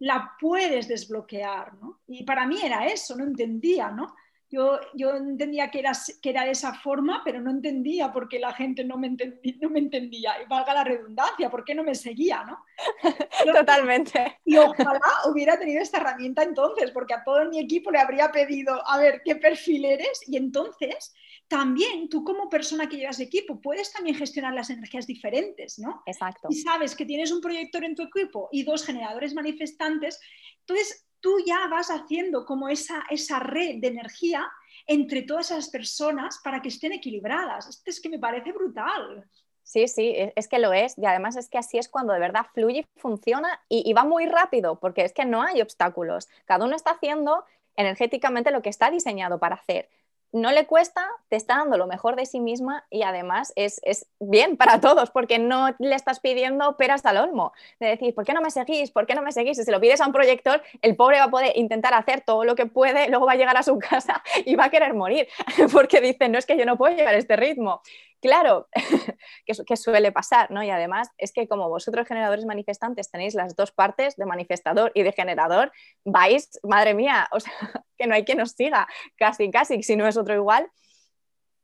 [0.00, 1.74] la puedes desbloquear.
[1.74, 2.00] ¿no?
[2.08, 4.14] Y para mí era eso, no entendía, ¿no?
[4.48, 5.90] Yo, yo entendía que era,
[6.22, 9.54] que era de esa forma, pero no entendía por qué la gente no me, entendía,
[9.60, 10.40] no me entendía.
[10.40, 12.44] Y valga la redundancia, ¿por qué no me seguía?
[12.44, 12.64] ¿no?
[13.52, 14.38] Totalmente.
[14.44, 18.86] Y ojalá hubiera tenido esta herramienta entonces, porque a todo mi equipo le habría pedido,
[18.88, 20.22] a ver, ¿qué perfil eres?
[20.28, 21.12] Y entonces
[21.48, 26.02] también tú como persona que llevas equipo puedes también gestionar las energías diferentes, ¿no?
[26.06, 26.48] Exacto.
[26.50, 30.20] Y sabes que tienes un proyector en tu equipo y dos generadores manifestantes,
[30.60, 34.46] entonces tú ya vas haciendo como esa, esa red de energía
[34.86, 37.68] entre todas esas personas para que estén equilibradas.
[37.68, 39.28] Esto es que me parece brutal.
[39.62, 40.96] Sí, sí, e, es que lo es.
[40.96, 44.26] Y además es que así es cuando de verdad fluye, funciona y, y, va muy
[44.26, 46.28] rápido, porque es que no hay obstáculos.
[46.44, 47.44] Cada uno está haciendo
[47.76, 49.88] energéticamente lo que está diseñado para hacer
[50.32, 53.80] no le cuesta, te está dando lo mejor de sí misma y además es,
[54.20, 57.52] bien para todos porque no le estás pidiendo peras al olmo.
[57.80, 58.90] De decir, ¿por qué no me seguís?
[58.90, 59.56] ¿Por qué no me seguís?
[59.56, 62.44] Si se lo pides a un proyector, el pobre va a poder intentar hacer todo
[62.44, 65.28] lo que puede, luego va a llegar a su casa y va a querer morir
[65.72, 67.82] porque dice, no es que yo no puedo llegar a este ritmo.
[68.26, 68.66] Claro,
[69.46, 70.60] que, suele pasar, ¿no?
[70.64, 75.04] Y además es que como vosotros generadores manifestantes tenéis las dos partes de manifestador y
[75.04, 75.70] de generador,
[76.04, 77.52] vais, madre mía, o sea,
[77.96, 80.68] que no hay quien os siga, casi, casi, si no es otro igual.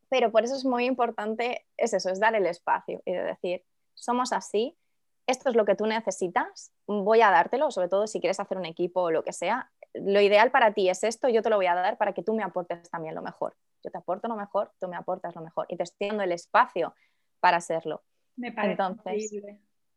[0.09, 3.65] Pero por eso es muy importante, es eso, es dar el espacio y de decir,
[3.95, 4.79] somos así,
[5.27, 8.67] esto es lo que tú necesitas, voy a dártelo, sobre todo si quieres hacer un
[8.67, 11.67] equipo o lo que sea, lo ideal para ti es esto, yo te lo voy
[11.67, 13.57] a dar para que tú me aportes también lo mejor.
[13.83, 16.33] Yo te aporto lo mejor, tú me aportas lo mejor y te estoy dando el
[16.33, 16.95] espacio
[17.41, 18.03] para hacerlo.
[18.37, 19.33] Me parece Entonces,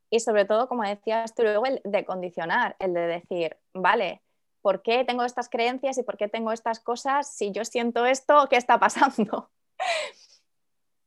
[0.10, 4.22] Y sobre todo, como decías tú, luego el de condicionar, el de decir, vale,
[4.62, 7.36] ¿por qué tengo estas creencias y por qué tengo estas cosas?
[7.36, 9.52] Si yo siento esto, ¿qué está pasando?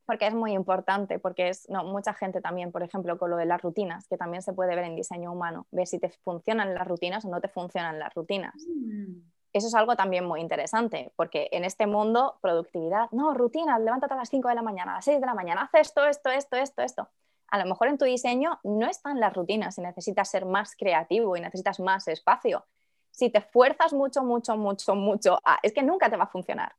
[0.08, 3.44] porque es muy importante, porque es, no, mucha gente también, por ejemplo, con lo de
[3.44, 6.88] las rutinas, que también se puede ver en diseño humano, ver si te funcionan las
[6.88, 8.54] rutinas o no te funcionan las rutinas.
[8.66, 9.20] Mm.
[9.52, 14.18] Eso es algo también muy interesante, porque en este mundo, productividad, no, rutinas, levántate a
[14.18, 16.56] las 5 de la mañana, a las 6 de la mañana, haz esto, esto, esto,
[16.56, 17.08] esto, esto.
[17.48, 21.36] A lo mejor en tu diseño no están las rutinas y necesitas ser más creativo
[21.36, 22.66] y necesitas más espacio.
[23.10, 26.74] Si te fuerzas mucho, mucho, mucho, mucho, es que nunca te va a funcionar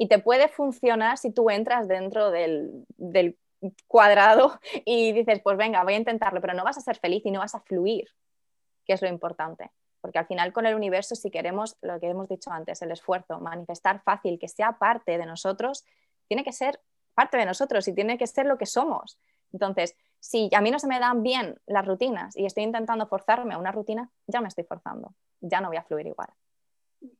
[0.00, 2.86] y te puede funcionar si tú entras dentro del,
[3.86, 7.30] cuadrado y dices, pues venga, voy a intentarlo, pero no vas a ser feliz y
[7.30, 8.08] no vas a fluir,
[8.86, 9.70] que es lo importante.
[10.00, 13.40] Porque al final con el universo, si queremos lo que hemos dicho antes, el esfuerzo,
[13.40, 15.84] manifestar fácil, que sea parte de nosotros,
[16.28, 16.80] tiene que ser
[17.14, 19.18] parte de nosotros y tiene que ser lo que somos.
[19.52, 23.54] Entonces, si a mí no se me dan bien las rutinas y estoy intentando forzarme
[23.54, 26.28] a una rutina, ya me estoy forzando, ya no voy a fluir igual.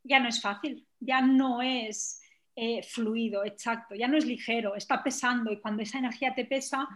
[0.04, 2.20] Ya no es fácil, ya no es
[2.54, 6.86] eh, fluido, exacto, ya no es ligero, está pesando y cuando esa energía te pesa,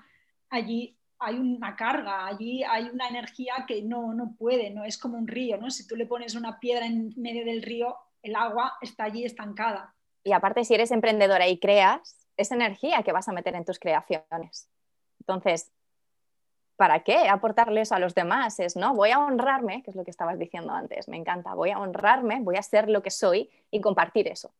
[0.50, 5.18] allí hay una carga, allí hay una energía que no, no puede, no es como
[5.18, 5.70] un río, ¿no?
[5.70, 9.94] Si tú le pones una piedra en medio del río, el agua está allí estancada.
[10.22, 13.78] Y aparte, si eres emprendedora y creas, es energía que vas a meter en tus
[13.78, 14.68] creaciones.
[15.20, 15.70] Entonces,
[16.76, 18.58] ¿para qué aportarles a los demás?
[18.60, 21.70] Es, no, voy a honrarme, que es lo que estabas diciendo antes, me encanta, voy
[21.70, 24.52] a honrarme, voy a ser lo que soy y compartir eso.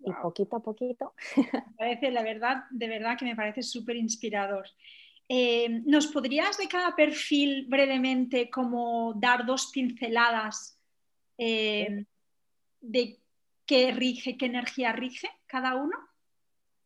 [0.00, 1.14] Y poquito a poquito.
[1.78, 4.66] parece, la verdad, de verdad que me parece súper inspirador.
[5.28, 10.78] Eh, ¿Nos podrías de cada perfil brevemente como dar dos pinceladas
[11.36, 12.04] eh,
[12.80, 13.20] de
[13.64, 15.96] qué rige, qué energía rige cada uno?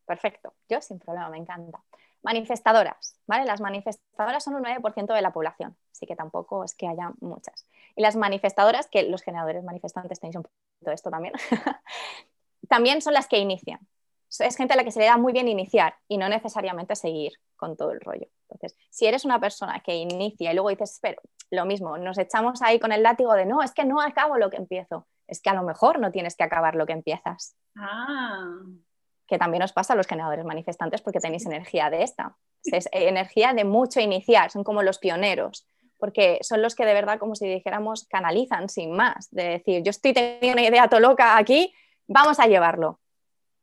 [0.07, 1.85] Perfecto, yo sin problema, me encanta.
[2.23, 3.45] Manifestadoras, ¿vale?
[3.45, 7.67] Las manifestadoras son un 9% de la población, así que tampoco es que haya muchas.
[7.95, 11.35] Y las manifestadoras, que los generadores manifestantes tenéis un poquito de esto también,
[12.69, 13.81] también son las que inician.
[14.39, 17.33] Es gente a la que se le da muy bien iniciar y no necesariamente seguir
[17.57, 18.27] con todo el rollo.
[18.49, 22.63] Entonces, si eres una persona que inicia y luego dices, pero lo mismo, nos echamos
[22.63, 25.07] ahí con el látigo de no, es que no acabo lo que empiezo.
[25.27, 27.57] Es que a lo mejor no tienes que acabar lo que empiezas.
[27.77, 28.47] Ah
[29.31, 32.37] que también os pasa a los generadores manifestantes porque tenéis energía de esta.
[32.65, 35.67] Es energía de mucho iniciar, son como los pioneros,
[35.99, 39.91] porque son los que de verdad, como si dijéramos, canalizan sin más, de decir, yo
[39.91, 41.73] estoy teniendo una idea loca aquí,
[42.07, 43.01] vamos a llevarlo.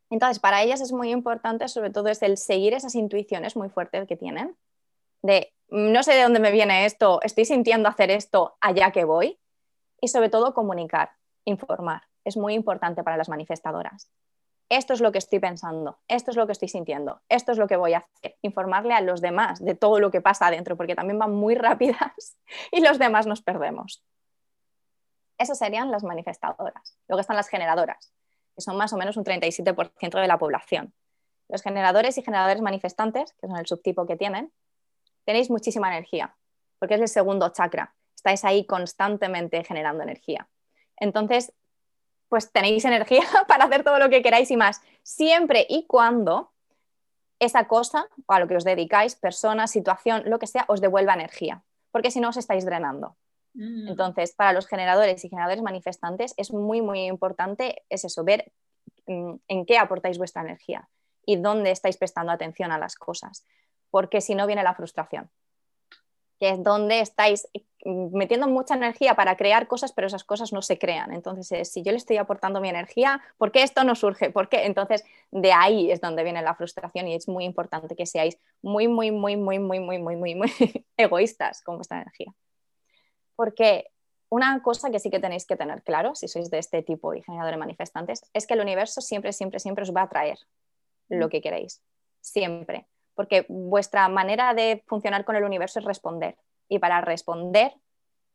[0.09, 4.07] Entonces, para ellas es muy importante, sobre todo, es el seguir esas intuiciones muy fuertes
[4.07, 4.55] que tienen,
[5.21, 9.37] de no sé de dónde me viene esto, estoy sintiendo hacer esto, allá que voy,
[9.99, 11.11] y sobre todo comunicar,
[11.45, 12.03] informar.
[12.23, 14.09] Es muy importante para las manifestadoras
[14.69, 17.67] esto es lo que estoy pensando, esto es lo que estoy sintiendo, esto es lo
[17.67, 20.95] que voy a hacer, informarle a los demás de todo lo que pasa adentro, porque
[20.95, 22.37] también van muy rápidas
[22.71, 24.03] y los demás nos perdemos.
[25.37, 26.97] Esas serían las manifestadoras.
[27.07, 28.11] Luego están las generadoras,
[28.57, 30.91] que son más o menos un 37% de la población.
[31.47, 34.51] Los generadores y generadores manifestantes, que son el subtipo que tienen,
[35.25, 36.35] tenéis muchísima energía,
[36.79, 37.93] porque es el segundo chakra.
[38.15, 40.49] Estáis ahí constantemente generando energía.
[40.97, 41.53] Entonces,
[42.29, 46.51] pues tenéis energía para hacer todo lo que queráis y más, siempre y cuando
[47.39, 51.63] esa cosa a lo que os dedicáis, persona, situación, lo que sea, os devuelva energía,
[51.91, 53.15] porque si no os estáis drenando.
[53.57, 53.89] Mm.
[53.89, 58.51] Entonces, para los generadores y generadores manifestantes es muy, muy importante es eso, ver
[59.07, 60.87] mm, en qué aportáis vuestra energía
[61.25, 63.45] y dónde estáis prestando atención a las cosas,
[63.89, 65.29] porque si no viene la frustración
[66.39, 67.47] que es donde estáis
[67.83, 71.13] mm, metiendo mucha energía para crear cosas, pero esas cosas no se crean.
[71.13, 74.29] Entonces, si yo le estoy aportando mi energía, ¿por qué esto no surge?
[74.29, 74.65] ¿Por qué?
[74.65, 78.87] Entonces, de ahí es donde viene la frustración y es muy importante que seáis muy,
[78.87, 80.51] muy, muy, muy, muy, muy, muy, muy
[80.97, 82.33] egoístas con vuestra energía.
[83.37, 83.89] Porque
[84.29, 87.23] una cosa que sí que tenéis que tener claro, si sois de este tipo y
[87.23, 90.37] generadores manifestantes, es que el universo siempre, siempre, siempre os va a traer
[91.07, 91.81] lo que queréis.
[92.19, 96.37] Siempre porque vuestra manera de funcionar con el universo es responder
[96.69, 97.73] y para responder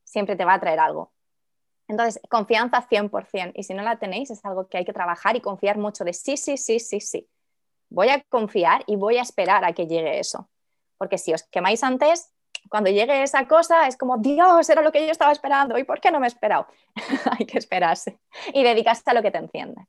[0.03, 1.13] siempre te va a traer algo.
[1.87, 5.41] Entonces, confianza 100% y si no la tenéis es algo que hay que trabajar y
[5.41, 7.29] confiar mucho de sí, sí, sí, sí, sí.
[7.91, 10.51] Voy a confiar y voy a esperar a que llegue eso.
[10.99, 12.32] Porque si os quemáis antes,
[12.69, 15.79] cuando llegue esa cosa es como, Dios, era lo que yo estaba esperando.
[15.79, 16.67] ¿Y por qué no me he esperado?
[17.39, 18.19] hay que esperarse
[18.53, 19.87] y dedicarse a lo que te enciende.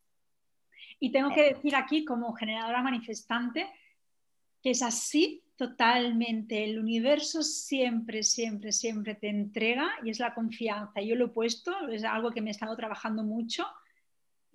[0.99, 3.69] Y tengo que decir aquí, como generadora manifestante,
[4.61, 6.63] que es así totalmente.
[6.63, 11.01] El universo siempre, siempre, siempre te entrega y es la confianza.
[11.01, 13.65] Yo lo he puesto, es algo que me he estado trabajando mucho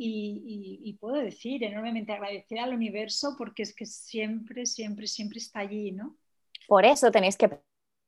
[0.01, 5.93] y, puedo decir enormemente agradecida al universo porque es que siempre, siempre, siempre está allí,
[5.93, 6.17] ¿no?
[6.67, 7.51] Por eso tenéis que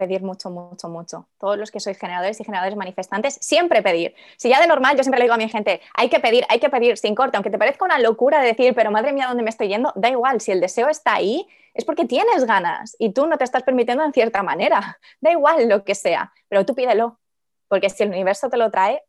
[0.00, 1.28] pedir mucho, mucho, mucho.
[1.38, 4.14] Todos los que sois generadores y generadores manifestantes, siempre pedir.
[4.36, 6.58] Si ya de normal, yo siempre le digo a mi gente, hay que pedir, hay
[6.58, 9.50] que pedir sin corte, aunque te parezca una locura decir, pero madre mía, ¿dónde me
[9.50, 9.92] estoy yendo?
[9.94, 13.44] Da igual, si el deseo está ahí, es porque tienes ganas y tú no te
[13.44, 14.98] estás permitiendo en cierta manera.
[15.20, 17.20] Da igual lo que sea, pero tú pídelo,
[17.68, 19.02] porque si el universo te lo trae,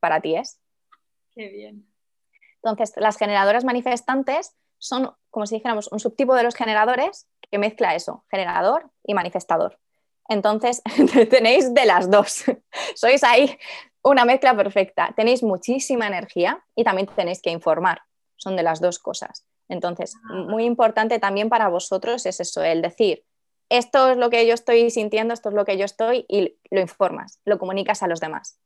[0.00, 0.58] para ti es.
[1.34, 1.86] Qué bien.
[2.56, 7.94] Entonces, las generadoras manifestantes son, como si dijéramos, un subtipo de los generadores que mezcla
[7.94, 9.78] eso, generador y manifestador.
[10.32, 10.82] Entonces,
[11.30, 12.44] tenéis de las dos.
[12.94, 13.56] Sois ahí
[14.02, 15.12] una mezcla perfecta.
[15.16, 18.02] Tenéis muchísima energía y también tenéis que informar.
[18.36, 19.46] Son de las dos cosas.
[19.68, 20.34] Entonces, ah.
[20.48, 23.24] muy importante también para vosotros es eso, el decir,
[23.68, 26.80] esto es lo que yo estoy sintiendo, esto es lo que yo estoy y lo
[26.80, 28.58] informas, lo comunicas a los demás.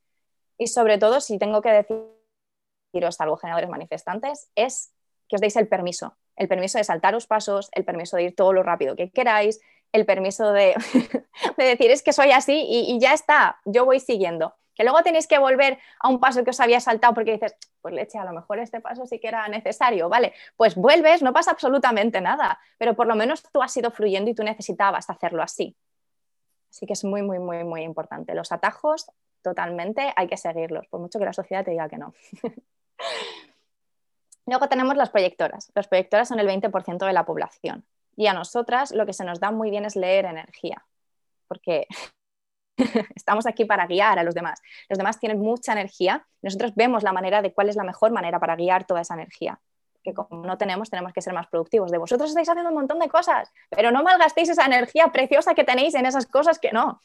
[0.58, 4.92] Y sobre todo, si tengo que deciros algo, generadores manifestantes, es
[5.28, 8.52] que os deis el permiso, el permiso de saltaros pasos, el permiso de ir todo
[8.52, 9.60] lo rápido que queráis,
[9.92, 10.74] el permiso de,
[11.56, 14.54] decir es que soy así y, ya está, yo voy siguiendo.
[14.74, 17.94] Que luego tenéis que volver a un paso que os había saltado porque dices, pues
[17.94, 20.34] leche, a lo mejor este paso sí que era necesario, ¿vale?
[20.56, 24.34] Pues vuelves, no pasa absolutamente nada, pero por lo menos tú has ido fluyendo y
[24.34, 25.74] tú necesitabas hacerlo así.
[26.68, 28.34] Así que es muy, muy, muy, muy importante.
[28.34, 32.12] Los atajos, totalmente, hay que seguirlos, por mucho que la sociedad te diga que no.
[34.46, 35.72] Luego tenemos las proyectoras.
[35.74, 37.84] Las proyectoras son el 20% de la población.
[38.16, 40.84] Y a nosotras lo que se nos da muy bien es leer energía,
[41.46, 41.86] porque
[43.14, 44.60] estamos aquí para guiar a los demás.
[44.88, 46.26] Los demás tienen mucha energía.
[46.42, 49.60] Nosotros vemos la manera de cuál es la mejor manera para guiar toda esa energía.
[50.02, 51.90] Que como no tenemos, tenemos que ser más productivos.
[51.90, 55.64] De vosotros estáis haciendo un montón de cosas, pero no malgastéis esa energía preciosa que
[55.64, 57.00] tenéis en esas cosas que no.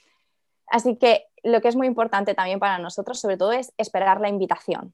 [0.67, 4.29] Así que lo que es muy importante también para nosotros, sobre todo, es esperar la
[4.29, 4.93] invitación.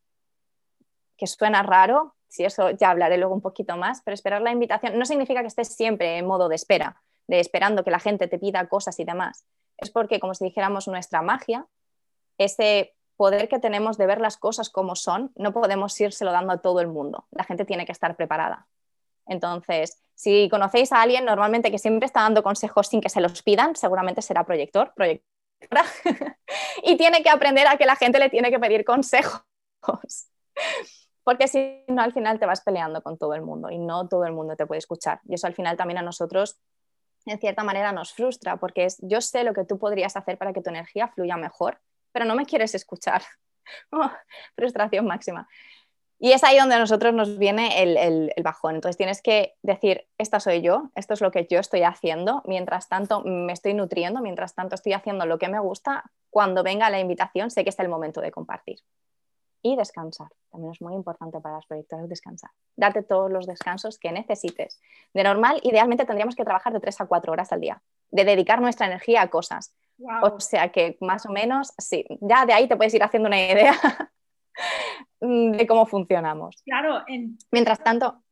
[1.18, 4.98] Que suena raro, si eso ya hablaré luego un poquito más, pero esperar la invitación
[4.98, 8.40] no significa que estés siempre en modo de espera, de esperando que la gente te
[8.40, 9.46] pida cosas y demás.
[9.78, 11.68] Es porque, como si dijéramos, nuestra magia,
[12.38, 16.58] ese poder que tenemos de ver las cosas como son, no podemos írselo dando a
[16.58, 17.26] todo el mundo.
[17.32, 18.68] La gente tiene que estar preparada.
[19.26, 23.44] Entonces, si conocéis a alguien normalmente que siempre está dando consejos sin que se los
[23.44, 25.84] pidan, seguramente será proyector, proyectora,
[26.84, 29.44] y tiene que aprender a que la gente le tiene que pedir consejos
[31.28, 34.24] porque si no al final te vas peleando con todo el mundo y no todo
[34.24, 35.20] el mundo te puede escuchar.
[35.28, 36.58] Y eso al final también a nosotros,
[37.26, 40.54] en cierta manera, nos frustra, porque es, yo sé lo que tú podrías hacer para
[40.54, 41.82] que tu energía fluya mejor,
[42.14, 43.24] pero no me quieres escuchar.
[43.92, 44.10] Oh,
[44.56, 45.50] frustración máxima.
[46.20, 48.76] Y es ahí donde a nosotros nos viene el, el, bajón.
[48.76, 52.88] Entonces tienes que decir, esta soy yo, esto es lo que yo estoy haciendo, mientras
[52.88, 57.02] tanto me estoy nutriendo, mientras tanto estoy haciendo lo que me gusta, cuando venga la
[57.02, 58.80] invitación sé que es el momento de compartir
[59.68, 60.30] y descansar.
[60.50, 62.52] También es muy importante para las proyectoras descansar.
[62.76, 64.82] Darte todos los descansos que necesites.
[65.14, 68.62] De normal, idealmente tendríamos que trabajar de 3 a 4 horas al día, de dedicar
[68.62, 69.76] nuestra energía a cosas.
[70.22, 73.42] O sea que más o menos, sí, ya de ahí te puedes ir haciendo una
[73.42, 73.74] idea
[75.20, 76.62] de cómo funcionamos.
[76.64, 77.04] Claro.
[77.52, 78.24] Mientras tanto,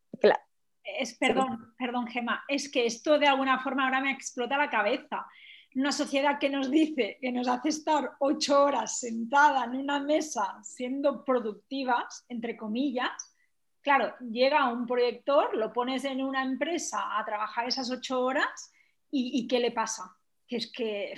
[0.82, 5.26] Es, perdón, perdón, Gema, es que esto de alguna forma ahora me explota la cabeza
[5.76, 10.58] una sociedad que nos dice que nos hace estar ocho horas sentada en una mesa
[10.62, 13.34] siendo productivas, entre comillas,
[13.82, 18.72] claro, llega un proyector, lo pones en una empresa a trabajar esas ocho horas
[19.10, 20.16] y, ¿qué le pasa?
[20.48, 21.14] Que es que...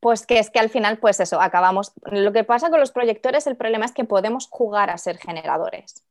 [0.00, 1.92] Pues que es que al final, pues eso, acabamos.
[2.10, 6.05] Lo que pasa con los proyectores, el problema es que podemos jugar a ser generadores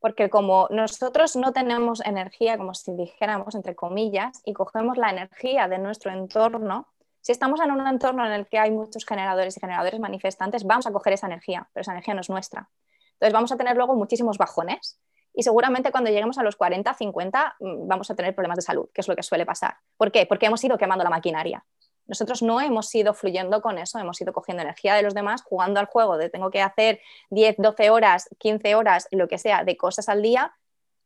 [0.00, 5.68] porque como nosotros no tenemos energía, como si dijéramos entre comillas, y cogemos la energía
[5.68, 6.86] de nuestro entorno,
[7.20, 10.86] si estamos en un entorno en el que hay muchos generadores y generadores manifestantes, vamos
[10.86, 12.68] a coger esa energía, pero esa energía no es nuestra.
[13.14, 15.00] Entonces vamos a tener luego muchísimos bajones
[15.34, 18.88] y seguramente cuando lleguemos a los 40, 50 mm, vamos a tener problemas de salud,
[18.94, 19.76] que es lo que suele pasar.
[19.96, 20.26] ¿Por qué?
[20.26, 21.64] Porque hemos ido quemando la maquinaria.
[22.08, 25.78] Nosotros no hemos ido fluyendo con eso, hemos ido cogiendo energía de los demás, jugando
[25.78, 29.76] al juego de tengo que hacer 10, 12 horas, 15 horas, lo que sea, de
[29.76, 30.54] cosas al día,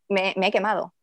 [0.09, 0.95] me, he quemado.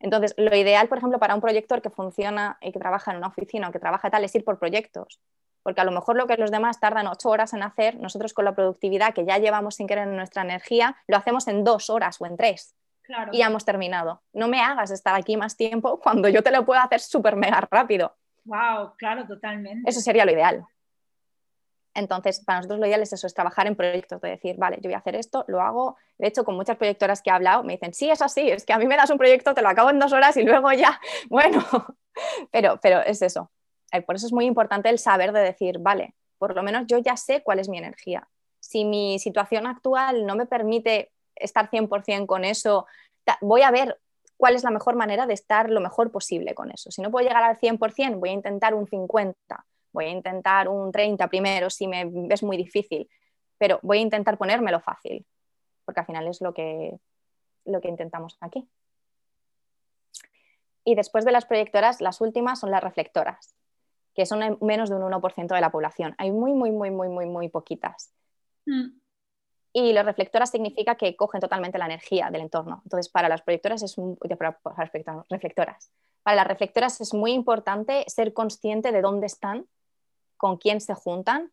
[0.00, 3.28] Entonces, lo ideal, por ejemplo, para un proyector que funciona y que trabaja en una
[3.28, 5.20] oficina o que trabaja tal es ir por proyectos.
[5.62, 8.44] Porque a lo mejor lo que los demás tardan ocho horas en hacer, nosotros con
[8.44, 12.20] la productividad que ya llevamos sin querer en nuestra energía, lo hacemos en dos horas
[12.20, 12.74] o en tres.
[13.32, 14.22] Y ya hemos terminado.
[14.32, 17.66] No me hagas estar aquí más tiempo cuando yo te lo puedo hacer súper mega
[17.70, 18.16] rápido.
[18.44, 19.88] Wow, claro, totalmente.
[19.88, 20.66] Eso sería lo ideal.
[21.94, 24.88] Entonces, para nosotros lo ideal es eso, es trabajar en proyectos, de decir, vale, yo
[24.88, 25.96] voy a hacer esto, lo hago.
[26.16, 28.72] De hecho, con muchas proyectoras que he hablado, me dicen, sí, es así, es que
[28.72, 31.00] a mí me das un proyecto, te lo acabo en dos horas y luego ya,
[31.28, 31.64] bueno,
[32.52, 33.50] pero, pero es eso.
[33.90, 36.98] Eh, por eso es muy importante el saber de decir, vale, por lo menos yo
[36.98, 38.28] ya sé cuál es mi energía.
[38.60, 42.86] Si mi situación actual no me permite estar 100% con eso,
[43.40, 43.98] voy a ver
[44.38, 46.90] cuál es la mejor manera de estar lo mejor posible con eso.
[46.90, 49.34] Si no puedo llegar al 100%, voy a intentar un 50%,
[49.92, 53.10] voy a intentar un 30% primero si me es muy difícil,
[53.58, 55.26] pero voy a intentar ponérmelo fácil,
[55.84, 56.98] porque al final es lo que,
[57.64, 58.66] lo que intentamos aquí.
[60.84, 63.56] Y después de las proyectoras, las últimas son las reflectoras,
[64.14, 66.14] que son menos de un 1% de la población.
[66.16, 68.14] Hay muy, muy, muy, muy, muy, muy poquitas.
[68.66, 68.98] Mm.
[69.72, 72.80] Y las reflectoras significa que cogen totalmente la energía del entorno.
[72.84, 73.96] Entonces, para las proyectoras es
[75.28, 75.90] reflectoras.
[76.22, 79.66] Para las reflectoras es muy importante ser consciente de dónde están,
[80.36, 81.52] con quién se juntan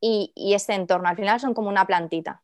[0.00, 1.08] y, y ese entorno.
[1.08, 2.42] Al final son como una plantita.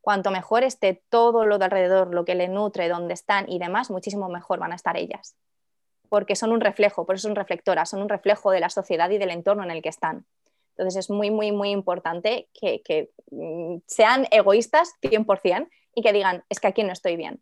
[0.00, 3.90] Cuanto mejor esté todo lo de alrededor, lo que le nutre, dónde están y demás,
[3.90, 5.36] muchísimo mejor van a estar ellas.
[6.08, 9.18] Porque son un reflejo, por eso son reflectoras, son un reflejo de la sociedad y
[9.18, 10.26] del entorno en el que están.
[10.80, 16.58] Entonces es muy, muy, muy importante que, mm, sean egoístas 100% y que digan, es
[16.58, 17.38] que aquí no estoy bien.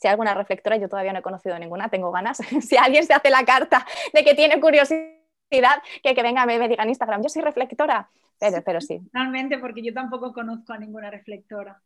[0.00, 2.38] Si hay alguna reflectora, yo todavía no he conocido ninguna, tengo ganas.
[2.66, 6.68] si alguien se hace la carta de que tiene curiosidad que, que venga me, me
[6.68, 8.08] diga en Instagram, yo soy reflectora,
[8.40, 8.98] pero, pero sí.
[9.12, 11.82] Totalmente, porque yo tampoco conozco a ninguna reflectora.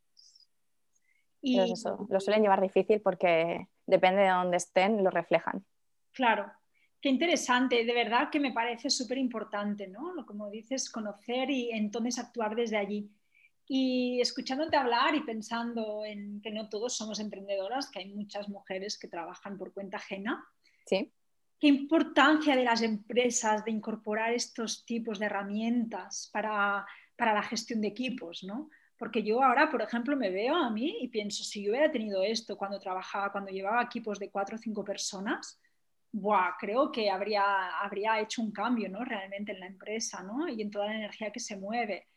[1.42, 1.58] Y...
[1.72, 5.64] eso, lo suelen llevar difícil porque depende de dónde estén, lo reflejan.
[6.12, 6.52] Claro,
[7.01, 10.14] qué interesante, de verdad que me parece súper importante, ¿no?
[10.26, 13.11] Como dices, conocer y entonces actuar desde allí.
[13.66, 18.98] Y escuchándote hablar y pensando en que no todos somos emprendedoras, que hay muchas mujeres
[18.98, 20.44] que trabajan por cuenta ajena.
[20.86, 21.12] Sí.
[21.59, 26.86] ¿Qué importancia de las empresas de incorporar estos tipos de herramientas para,
[27.16, 28.70] para la gestión de equipos, ¿no?
[28.98, 32.22] Porque yo ahora, por ejemplo, me veo a mí y pienso, si yo hubiera tenido
[32.22, 35.61] esto cuando trabajaba, cuando llevaba equipos de cuatro o cinco personas,
[36.12, 39.04] buah, creo que habría, habría hecho un cambio ¿no?
[39.04, 40.48] realmente en la empresa ¿no?
[40.48, 42.08] y en toda la energía que se mueve.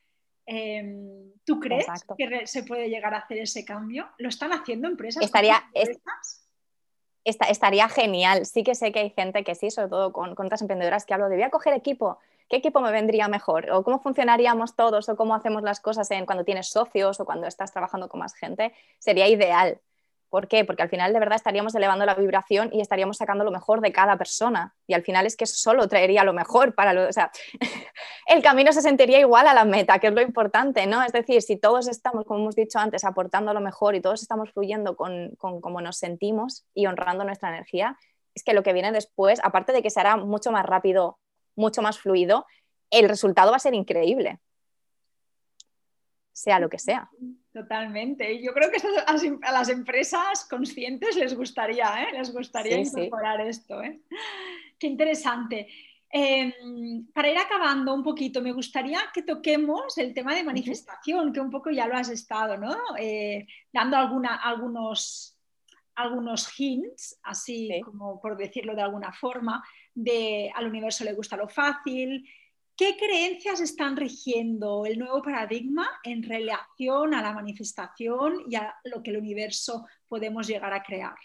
[0.46, 1.86] Em, ¿Tú crees
[2.18, 4.10] que se puede llegar a hacer ese cambio?
[4.18, 5.24] ¿Lo están haciendo empresas?
[5.24, 5.64] Estaría,
[7.24, 8.46] estaría genial.
[8.46, 11.14] Sí que sé que hay gente que sí, sobre todo con, con otras emprendedoras que
[11.14, 12.20] hablo de voy a coger equipo
[12.54, 13.72] ¿qué equipo me vendría mejor?
[13.72, 15.10] ¿O cómo funcionaríamos todos?
[15.10, 18.36] ¿O cómo hacemos las cosas en, cuando tienes socios o cuando estás trabajando con más
[18.36, 18.74] gente?
[19.00, 19.80] Sería ideal.
[20.34, 20.66] ¿Por qué?
[20.66, 23.92] Porque al final de verdad estaríamos elevando la vibración y estaríamos sacando lo mejor de
[23.92, 24.74] cada persona.
[24.88, 27.08] Y al final es que solo traería lo mejor para lo...
[27.08, 27.30] O sea,
[28.26, 31.04] el camino se sentiría igual a la meta, que es lo importante, ¿no?
[31.04, 34.52] Es decir, si todos estamos, como hemos dicho antes, aportando lo mejor y todos estamos
[34.52, 38.00] fluyendo con, con cómo nos sentimos y honrando nuestra energía,
[38.34, 41.20] es que lo que viene después, aparte de que se hará mucho más rápido
[41.56, 42.48] mucho más fluido,
[42.90, 44.40] el resultado va a ser increíble,
[46.32, 47.12] sea lo que sea.
[47.54, 48.42] Totalmente.
[48.42, 48.82] Yo creo que
[49.44, 52.08] a las empresas conscientes les gustaría, ¿eh?
[52.14, 53.82] les gustaría incorporar esto.
[53.84, 54.02] ¿eh?
[54.80, 55.68] Qué interesante.
[56.10, 61.40] Em, para ir acabando un poquito, me gustaría que toquemos el tema de manifestación, que
[61.40, 62.76] un poco ya lo has estado, ¿no?
[62.98, 65.38] Eh, dando alguna, algunos,
[65.94, 71.48] algunos hints, así como por decirlo de alguna forma, de al universo le gusta lo
[71.48, 72.28] fácil.
[72.76, 79.04] ¿Qué creencias están rigiendo el nuevo paradigma en relación a la manifestación y a lo
[79.04, 81.16] que el universo podemos llegar a crear?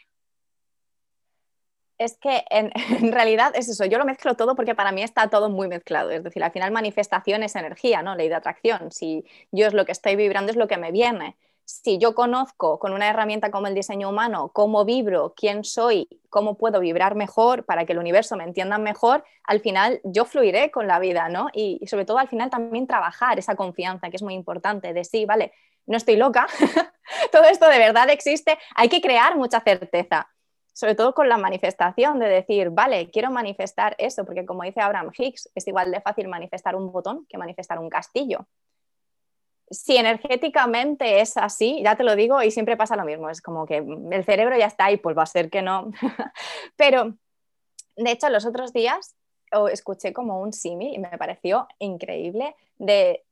[1.98, 5.50] es que en, realidad es eso, yo lo mezclo todo porque para mí está todo
[5.50, 6.10] muy mezclado.
[6.10, 8.14] Es decir, al final manifestación es energía, ¿no?
[8.14, 8.90] Ley de atracción.
[8.92, 11.36] Si yo es lo que estoy vibrando, es lo que me viene
[11.68, 16.56] si yo conozco con una herramienta como el diseño humano cómo vibro, quién soy, cómo
[16.56, 20.86] puedo vibrar mejor para que el universo me entienda mejor, al final yo fluiré con
[20.86, 21.48] la vida, ¿no?
[21.52, 25.26] Y, sobre todo al final también trabajar esa confianza, que es muy importante, de sí,
[25.26, 25.52] vale,
[25.84, 26.46] no estoy loca,
[27.32, 30.26] todo esto de verdad existe, hay que crear mucha certeza,
[30.72, 35.10] sobre todo con la manifestación, de decir, vale, quiero manifestar eso, porque como dice Abraham
[35.14, 38.46] Hicks, es igual de fácil manifestar un botón que manifestar un castillo
[39.70, 43.66] si energéticamente es así, ya te lo digo, y siempre pasa lo mismo, es como
[43.66, 45.90] que el cerebro ya está ahí, pues va a ser que no.
[46.76, 47.14] Pero,
[47.96, 49.14] de hecho, los otros días
[49.72, 53.24] escuché como un simi y me pareció increíble de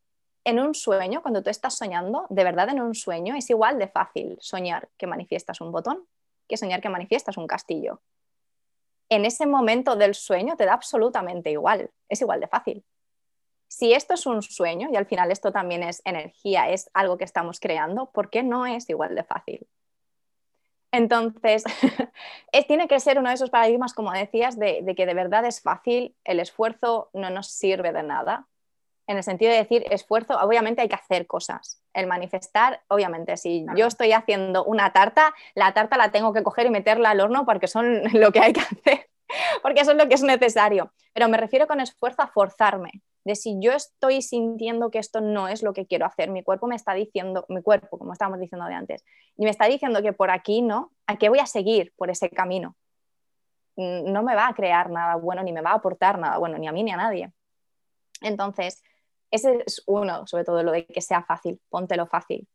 [0.44, 3.88] en un sueño, cuando tú estás soñando, de verdad en un sueño es igual de
[3.88, 6.06] fácil soñar que manifiestas un botón
[6.48, 8.00] que soñar que manifiestas un castillo.
[9.08, 12.84] En ese momento del sueño te da absolutamente igual, es igual de fácil
[13.68, 17.24] si esto es un sueño y al final esto también es energía, es algo que
[17.24, 19.66] estamos creando, ¿por qué no es igual de fácil?
[20.92, 21.64] Entonces,
[22.68, 26.14] tiene que ser uno de esos paradigmas, como decías, de, que de verdad es fácil,
[26.24, 28.46] el esfuerzo no nos sirve de nada.
[29.06, 31.80] En el sentido de decir esfuerzo, obviamente hay que hacer cosas.
[31.92, 36.66] El manifestar, obviamente, si yo estoy haciendo una tarta, la tarta la tengo que coger
[36.66, 39.10] y meterla al horno porque son lo que hay que hacer,
[39.62, 40.92] porque eso es lo que es necesario.
[41.12, 45.48] Pero me refiero con esfuerzo a forzarme, de si yo estoy sintiendo que esto no
[45.48, 48.66] es lo que quiero hacer, mi cuerpo me está diciendo, mi cuerpo, como estábamos diciendo
[48.66, 49.04] de antes,
[49.36, 52.30] y me está diciendo que por aquí no, ¿a qué voy a seguir por ese
[52.30, 52.76] camino?
[53.74, 56.68] No me va a crear nada bueno, ni me va a aportar nada bueno, ni
[56.68, 57.32] a mí ni a nadie.
[58.22, 58.84] Entonces,
[59.32, 62.46] ese es uno, sobre todo lo de que sea fácil, póntelo fácil,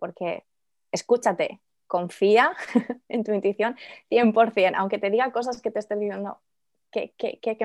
[0.00, 0.44] porque
[0.90, 2.56] escúchate, confía
[3.08, 3.76] en tu intuición
[4.10, 6.40] 100%, aunque te diga cosas que te estén diciendo,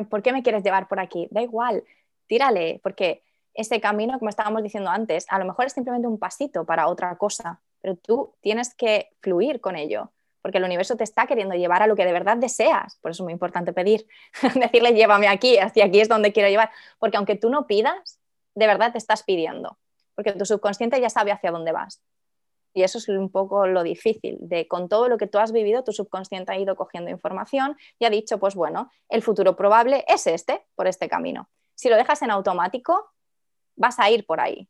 [0.08, 1.28] por qué me quieres llevar por aquí?
[1.32, 1.84] Da igual,
[2.28, 6.65] tírale, porque ese camino, como estábamos diciendo antes, a lo mejor es simplemente un pasito
[6.65, 10.11] para otra cosa, pero tú tienes que fluir con ello,
[10.41, 12.97] porque el universo te está queriendo llevar a lo que de verdad deseas.
[13.01, 14.07] Por eso es muy importante pedir,
[14.55, 18.19] decirle, llévame aquí, hacia aquí es donde quiero llevar, porque aunque tú no pidas,
[18.55, 19.78] de verdad te estás pidiendo,
[20.15, 22.01] porque tu subconsciente ya sabe hacia dónde vas.
[22.76, 25.84] Y eso es un poco lo difícil, de con todo lo que tú has vivido,
[25.84, 30.26] tu subconsciente ha ido cogiendo información y ha dicho, pues bueno, el futuro probable es
[30.26, 31.49] este, por este camino.
[31.76, 33.11] Si lo dejas en automático,
[33.76, 34.69] vas a ir por ahí.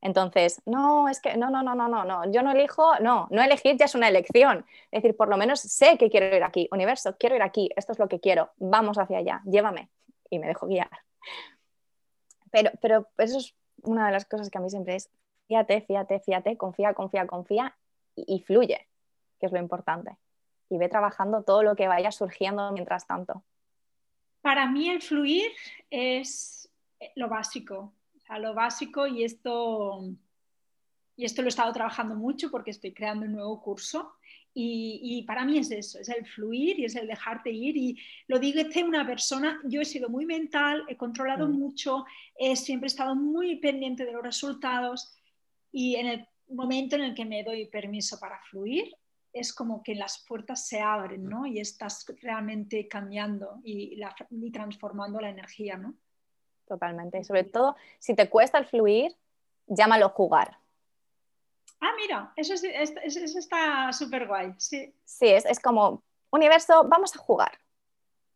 [0.00, 3.42] Entonces, no, es que no, no, no, no, no, no, yo no elijo, no, no
[3.42, 4.64] elegir ya es una elección.
[4.90, 7.92] Es decir, por lo menos sé que quiero ir aquí, universo, quiero ir aquí, esto
[7.92, 9.90] es lo que quiero, vamos hacia allá, llévame.
[10.30, 10.90] y me dejo guiar.
[12.50, 15.10] Pero, pero eso es una de las cosas que a mí siempre es,
[15.48, 17.76] fíjate, fíjate, fíjate, confía, confía, confía
[18.14, 18.88] y, fluye,
[19.38, 20.16] que es lo importante.
[20.68, 23.42] Y ve trabajando todo lo que vaya surgiendo mientras tanto.
[24.40, 25.50] Para mí el fluir
[25.90, 26.70] es
[27.16, 27.94] lo básico,
[28.28, 30.04] o lo básico y esto,
[31.16, 34.14] y esto lo he estado trabajando mucho porque estoy creando un nuevo curso
[34.60, 37.76] y, para mí es eso, es el fluir y es el dejarte ir.
[37.76, 41.52] Y lo digo dice una persona, yo he sido muy mental, he controlado mm.
[41.52, 42.04] mucho,
[42.36, 45.14] he siempre estado muy pendiente de los resultados
[45.70, 48.92] y en el momento en el que me doy permiso para fluir,
[49.38, 51.46] es como que las puertas se abren, ¿no?
[51.46, 55.94] Y estás realmente cambiando y, y transformando la energía, ¿no?
[56.66, 57.18] Totalmente.
[57.18, 59.16] Y sobre todo, si te cuesta el fluir,
[59.66, 60.58] llámalo jugar
[61.80, 62.54] Ah, mira, eso,
[63.38, 64.52] está súper guay.
[64.58, 67.52] Sí, sí es, como, universo, vamos a jugar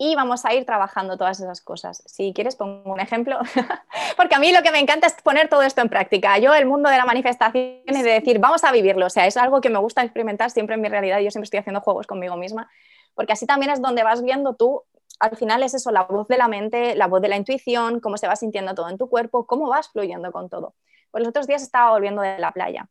[0.05, 2.03] y vamos a ir trabajando todas esas cosas.
[2.07, 3.38] Si quieres, pongo un ejemplo,
[4.16, 6.38] porque a mí lo que me encanta es poner todo esto en práctica.
[6.38, 9.36] Yo, el mundo de la manifestación y de decir, vamos a vivirlo, o sea, es
[9.36, 11.20] algo que me gusta experimentar siempre en mi realidad.
[11.20, 12.68] Yo siempre estoy haciendo juegos conmigo misma,
[13.14, 14.82] porque así también es donde vas viendo tú.
[15.20, 18.16] Al final es eso, la voz de la mente, la voz de la intuición, cómo
[18.16, 20.74] se va sintiendo todo en tu cuerpo, cómo vas fluyendo con todo.
[21.12, 22.88] Pues los otros días estaba volviendo de la playa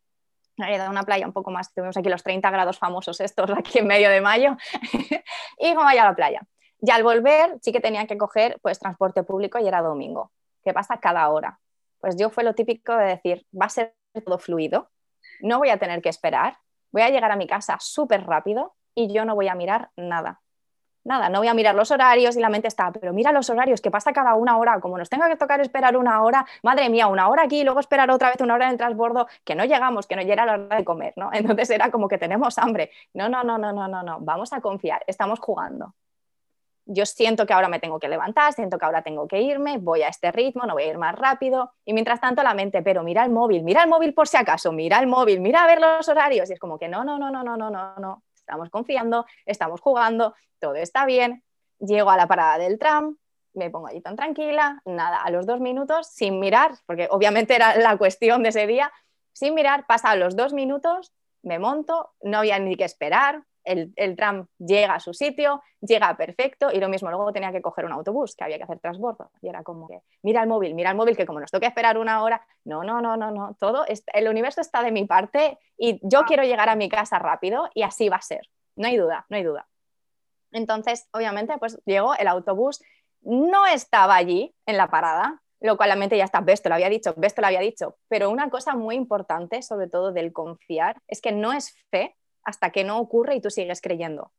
[0.70, 3.88] de una playa un poco más, tuvimos aquí los 30 grados famosos estos aquí en
[3.88, 4.56] medio de mayo,
[5.60, 6.42] y como vaya a la playa.
[6.82, 10.32] Y al volver sí que tenía que coger pues transporte público y era domingo.
[10.64, 11.60] ¿Qué pasa cada hora?
[12.00, 13.94] Pues yo fue lo típico de decir, va a ser
[14.26, 14.90] todo fluido,
[15.42, 16.58] no voy a tener que esperar,
[16.92, 20.42] voy a llegar a mi casa súper rápido y yo no voy a mirar nada
[21.04, 23.82] nada, no voy a mirar los horarios y la mente está, pero mira los horarios,
[23.82, 27.08] que pasa cada una hora, como nos tenga que tocar esperar una hora, madre mía,
[27.08, 29.66] una hora aquí y luego esperar otra vez una hora en el transbordo, que no
[29.66, 31.30] llegamos, que no llega la hora de comer, ¿no?
[31.34, 32.92] Entonces era como que tenemos hambre.
[33.14, 35.96] No, no, no, no, no, no, no, vamos a confiar, estamos jugando.
[36.86, 40.02] Yo siento que ahora me tengo que levantar, siento que ahora tengo que irme, voy
[40.02, 41.74] a este ritmo, no voy a ir más rápido.
[41.86, 44.72] Y mientras tanto la mente, pero mira el móvil, mira el móvil por si acaso,
[44.72, 46.50] mira el móvil, mira a ver los horarios.
[46.50, 49.80] Y es como que no, no, no, no, no, no, no, no estamos confiando, estamos
[49.80, 51.44] jugando, todo está bien.
[51.80, 53.18] Llego a la parada del tram,
[53.54, 57.76] me pongo allí tan tranquila, nada, a los dos minutos, sin mirar, porque obviamente era
[57.78, 58.92] la cuestión de ese día,
[59.34, 61.14] sin mirar, pasa a los dos minutos,
[61.44, 66.72] me monto, no había ni que esperar, el, tram llega a su sitio, llega perfecto
[66.72, 69.32] y lo mismo, luego tenía que coger un autobús, que había que hacer transbordo.
[69.42, 71.98] Y era como que, mira el móvil, mira el móvil, que como nos toca esperar
[71.98, 76.00] una hora, no, no, no, no, no, todo, el universo está de mi parte y
[76.04, 76.26] yo ah.
[76.28, 78.50] quiero llegar a mi casa rápido y así va a ser.
[78.76, 79.68] No hay duda, no hay duda.
[80.52, 82.82] Entonces, obviamente, pues llegó el autobús,
[83.22, 86.76] no estaba allí en la parada, lo cual la mente ya está, ves, te lo
[86.76, 87.98] había dicho, ves, te lo había dicho.
[88.08, 92.72] Pero una cosa muy importante, sobre todo del confiar, es que no es fe, hasta
[92.72, 94.32] que no ocurre y tú sigues creyendo.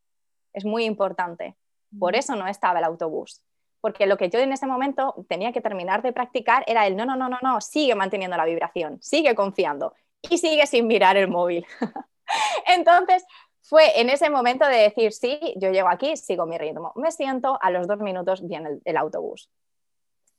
[0.53, 1.57] Es muy importante.
[1.99, 3.43] Por eso no estaba el autobús.
[3.81, 7.05] Porque lo que yo en ese momento tenía que terminar de practicar era el no,
[7.05, 11.29] no, no, no, no, sigue manteniendo la vibración, sigue confiando y sigue sin mirar el
[11.29, 11.67] móvil.
[12.67, 13.25] Entonces,
[13.61, 16.93] fue en ese momento de decir, sí, yo llego aquí, sigo mi ritmo.
[16.95, 19.51] Me siento, a los dos minutos viene el, el, autobús.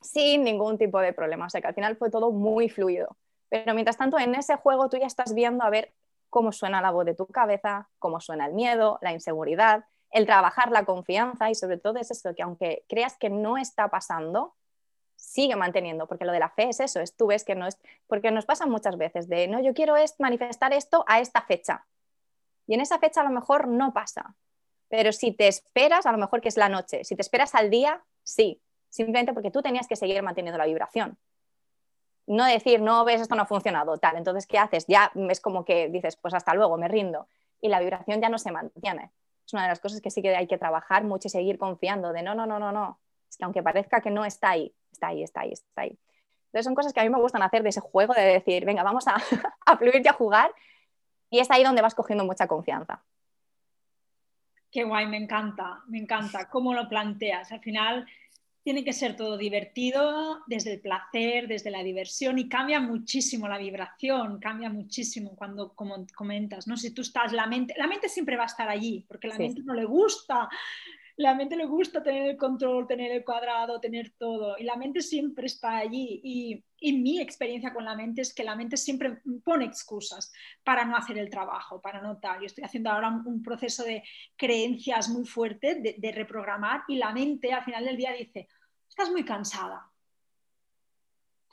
[0.00, 1.46] Sin ningún tipo de problema.
[1.46, 3.16] O sea que al final fue todo muy fluido.
[3.50, 5.92] Pero mientras tanto, en ese juego tú ya estás viendo a ver
[6.34, 10.72] cómo suena la voz de tu cabeza, cómo suena el miedo, la inseguridad, el trabajar
[10.72, 14.56] la confianza y sobre todo es esto, que aunque creas que no está pasando,
[15.14, 17.78] sigue manteniendo, porque lo de la fe es eso, es tú ves que no es,
[18.08, 21.86] porque nos pasa muchas veces de, no, yo quiero es manifestar esto a esta fecha.
[22.66, 24.34] Y en esa fecha a lo mejor no pasa,
[24.88, 27.70] pero si te esperas, a lo mejor que es la noche, si te esperas al
[27.70, 31.16] día, sí, simplemente porque tú tenías que seguir manteniendo la vibración
[32.26, 34.16] no decir, no ves, esto no ha funcionado, tal.
[34.16, 34.86] Entonces, ¿qué haces?
[34.86, 37.28] Ya es como que dices, pues hasta luego, me rindo.
[37.60, 39.10] Y la vibración ya no se mantiene.
[39.46, 42.12] Es una de las cosas que sí que hay que trabajar mucho y seguir confiando
[42.12, 42.98] de no, no, no, no, no.
[43.28, 45.98] Es que aunque parezca que no está ahí, está ahí, está ahí, está ahí.
[46.46, 48.82] Entonces son cosas que a mí me gustan hacer de ese juego de decir, venga,
[48.82, 49.16] vamos a,
[49.66, 50.54] a fluir a jugar.
[51.30, 53.02] Y es ahí donde vas cogiendo mucha confianza.
[54.70, 57.52] Qué guay, me encanta, me encanta cómo lo planteas.
[57.52, 58.06] Al final
[58.64, 63.58] tiene que ser todo divertido, desde el placer, desde la diversión y cambia muchísimo la
[63.58, 66.78] vibración, cambia muchísimo cuando como comentas, ¿no?
[66.78, 69.60] Si tú estás, la mente, la mente siempre va a estar allí, porque la mente
[69.62, 70.48] no le gusta,
[71.16, 75.00] la mente le gusta tener el control, tener el cuadrado, tener todo, y la mente
[75.00, 76.20] siempre está allí.
[76.24, 80.30] Y, mi experiencia con la mente es que la mente siempre pone excusas
[80.62, 82.40] para no hacer el trabajo, para no tal.
[82.40, 84.02] Yo estoy haciendo ahora un, proceso de
[84.36, 88.48] creencias muy fuerte, de, de reprogramar, y la mente al final del día dice,
[88.86, 89.90] estás muy cansada,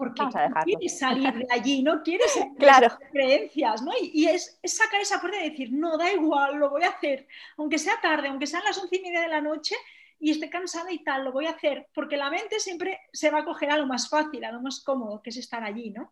[0.01, 0.31] porque no
[0.63, 2.97] quieres salir de allí, no quieres claro.
[3.11, 3.91] creencias, ¿no?
[4.01, 7.77] Y, es, sacar esa puerta y decir, no, da igual, lo voy a hacer, aunque
[7.77, 9.75] sea tarde, aunque sean las once y media de la noche,
[10.19, 13.41] y estoy cansada y tal, lo voy a hacer, porque la mente siempre se va
[13.41, 16.11] a coger a lo más fácil, a lo más cómodo, que es estar allí, ¿no?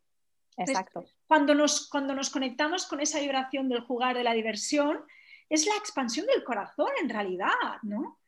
[0.56, 1.06] Exacto.
[1.26, 5.04] cuando, nos, cuando nos conectamos con esa vibración del jugar, de la diversión,
[5.50, 7.50] es la expansión del corazón en realidad,
[7.82, 8.19] ¿no?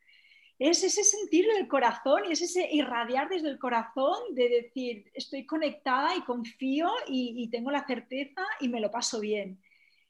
[0.58, 5.44] Es ese sentir del corazón y es ese irradiar desde el corazón de decir, estoy
[5.44, 9.60] conectada y confío y, tengo la certeza y me lo paso bien.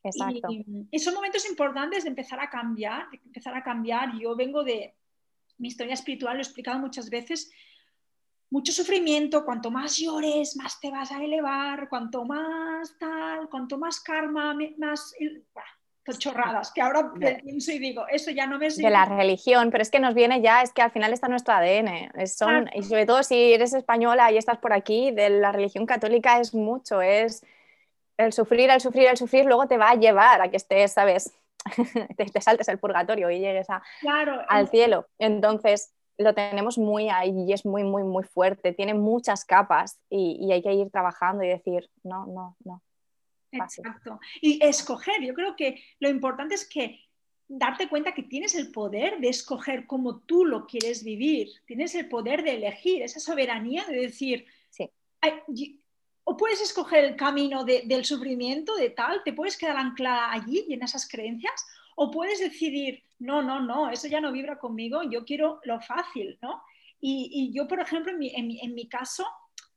[0.03, 0.49] Exacto.
[0.91, 4.19] Y, son momentos importantes de empezar a cambiar, de empezar a cambiar.
[4.19, 4.95] Yo vengo de
[5.59, 7.51] mi historia espiritual, lo he explicado muchas veces,
[8.51, 14.01] mucho sufrimiento, cuanto más llores, más te vas a elevar, cuanto más tal, cuanto más
[14.01, 15.15] karma, más...
[16.19, 19.91] chorradas, que ahora pienso y digo, eso ya no me De la religión, pero es
[19.91, 22.11] que nos viene ya, es que al final está nuestro ADN.
[22.27, 26.41] Son, Y sobre todo si eres española y estás por aquí, de la religión católica
[26.41, 27.45] es mucho, es
[28.17, 31.33] el sufrir, el sufrir, el sufrir, luego te va a llevar a que estés, ¿sabes?
[32.17, 33.83] te, saltes el purgatorio y llegues a,
[34.49, 35.07] al cielo.
[35.19, 40.51] Entonces, lo tenemos muy ahí y es muy, muy, muy fuerte, tiene muchas capas y,
[40.53, 42.83] hay que ir trabajando y decir, no, no, no.
[43.53, 44.19] Exacto.
[44.41, 47.01] Y escoger, yo creo que lo importante es que
[47.47, 52.09] darte cuenta que tienes el poder de escoger cómo tú lo quieres vivir, tienes el
[52.09, 54.91] poder de elegir, esa soberanía de decir, sí.
[56.25, 60.75] o puedes escoger el camino del sufrimiento, de tal, te puedes quedar anclada allí y
[60.75, 65.25] en esas creencias, o puedes decidir, no, no, no, eso ya no vibra conmigo, yo
[65.25, 66.63] quiero lo fácil, ¿no?
[67.05, 69.27] Y, yo, por ejemplo, en mi, caso,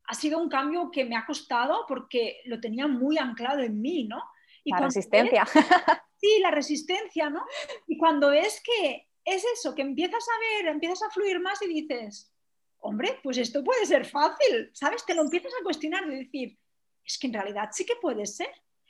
[0.07, 4.05] ha sido un cambio que me ha costado porque lo tenía muy anclado en mí,
[4.05, 4.21] ¿no?
[4.63, 5.45] Y la resistencia.
[6.19, 7.45] sí, la resistencia, ¿no?
[7.87, 11.67] Y cuando es que es eso, que empiezas a ver, empiezas a fluir más y
[11.67, 12.31] dices,
[12.79, 15.05] hombre, pues esto puede ser fácil, ¿sabes?
[15.05, 16.57] Te lo empiezas a cuestionar y decir,
[17.03, 18.49] es que en realidad sí que puede ser.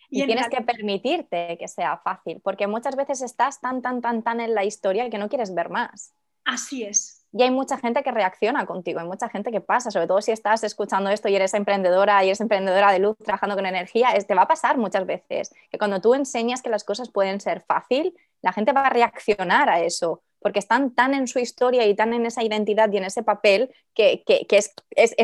[0.10, 4.40] Y, tienes que permitirte que sea fácil, porque muchas veces estás tan, tan, tan, tan
[4.40, 6.14] en la historia que no quieres ver más.
[6.44, 7.25] Así es.
[7.32, 10.32] Y hay mucha gente que reacciona contigo, hay mucha gente que pasa, sobre todo si
[10.32, 14.26] estás escuchando esto y eres emprendedora y eres emprendedora de luz trabajando con energía, es,
[14.26, 17.62] te va a pasar muchas veces que cuando tú enseñas que las cosas pueden ser
[17.62, 21.96] fácil, la gente va a reaccionar a eso porque están tan en su historia y
[21.96, 24.76] tan en esa identidad y en ese papel que, es,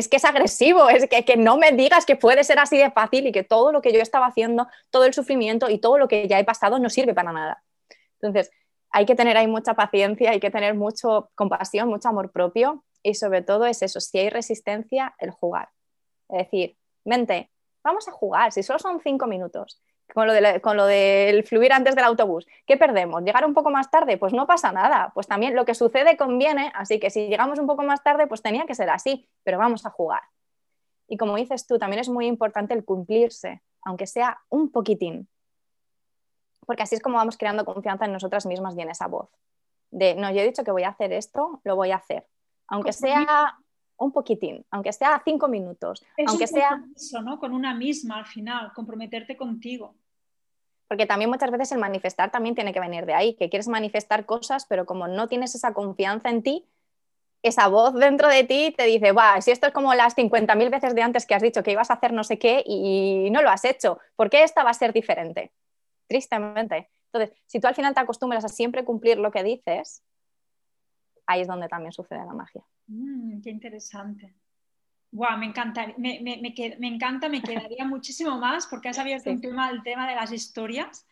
[0.08, 3.28] que es agresivo, es que, que, no me digas que puede ser así de fácil
[3.28, 6.26] y que todo lo que yo estaba haciendo, todo el sufrimiento y todo lo que
[6.26, 7.62] ya he pasado no sirve para nada.
[8.20, 8.50] Entonces,
[8.92, 13.14] hay que tener ahí mucha paciencia, hay que tener mucho compasión, mucho amor propio y
[13.14, 15.70] sobre todo es eso, si hay resistencia, el jugar.
[16.28, 17.50] Es decir, mente,
[17.82, 19.82] vamos a jugar, si solo son cinco minutos
[20.12, 22.46] con lo, con lo del fluir antes del autobús.
[22.66, 23.22] ¿Qué perdemos?
[23.22, 24.18] ¿Llegar un poco más tarde?
[24.18, 25.10] Pues no pasa nada.
[25.14, 28.42] Pues también lo que sucede conviene, así que si llegamos un poco más tarde, pues
[28.42, 30.22] tenía que ser así, pero vamos a jugar.
[31.08, 35.28] Y como dices tú, también es muy importante el cumplirse, aunque sea un poquitín.
[36.66, 39.28] Porque así es como vamos creando confianza en nosotras mismas y en esa voz.
[39.90, 42.26] De, no, yo he dicho que voy a hacer esto, lo voy a hacer.
[42.68, 43.58] Aunque sea
[43.96, 46.82] un poquitín, aunque sea cinco minutos, aunque sea...
[46.96, 47.38] Eso, ¿no?
[47.38, 49.94] Con una misma al final, comprometerte contigo
[50.92, 54.26] porque también muchas veces el manifestar también tiene que venir de ahí, que quieres manifestar
[54.26, 56.66] cosas, pero como no tienes esa confianza en ti,
[57.42, 60.94] esa voz dentro de ti te dice, va, si esto es como las 50.000 veces
[60.94, 63.48] de antes que has dicho que ibas a hacer no sé qué y no lo
[63.48, 65.50] has hecho, ¿por qué esta va a ser diferente?
[66.06, 66.90] Tristemente.
[67.12, 70.02] Entonces, si tú al final te acostumbras a siempre cumplir lo que dices,
[71.26, 72.62] ahí es donde también sucede la magia.
[72.86, 74.34] Mm, qué interesante.
[75.12, 79.40] Wow, me encanta, me, me, me, encanta, me quedaría muchísimo más porque has abierto un
[79.40, 81.06] tema, el tema de las historias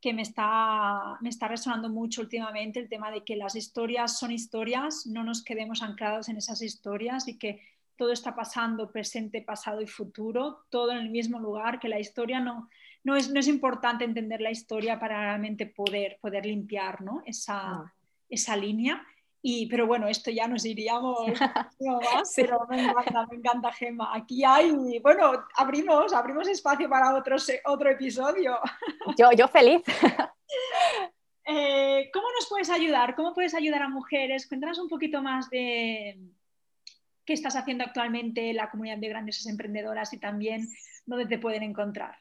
[0.00, 4.32] que me está, me está resonando mucho últimamente, el tema de que las historias son
[4.32, 7.62] historias, no nos quedemos anclados en esas historias y que
[7.96, 12.40] todo está pasando, presente, pasado y futuro, todo en el mismo lugar, que la historia
[12.40, 12.68] no,
[13.04, 17.22] no, es, no es importante entender la historia para realmente poder, poder limpiar ¿no?
[17.26, 17.94] esa,
[18.28, 19.06] esa línea
[19.70, 21.18] pero bueno, esto ya nos iríamos
[21.80, 24.14] más, pero me encanta, me encanta Gema.
[24.14, 27.36] Aquí hay, bueno, abrimos, abrimos espacio para otro,
[27.66, 28.58] otro episodio.
[29.18, 29.82] Yo, yo feliz.
[31.46, 33.14] Eh, ¿Cómo nos puedes ayudar?
[33.14, 34.48] ¿Cómo puedes ayudar a mujeres?
[34.48, 36.18] Cuéntanos un poquito más de
[37.26, 40.66] qué estás haciendo actualmente en la comunidad de grandes emprendedoras y también
[41.04, 42.16] dónde te pueden encontrar.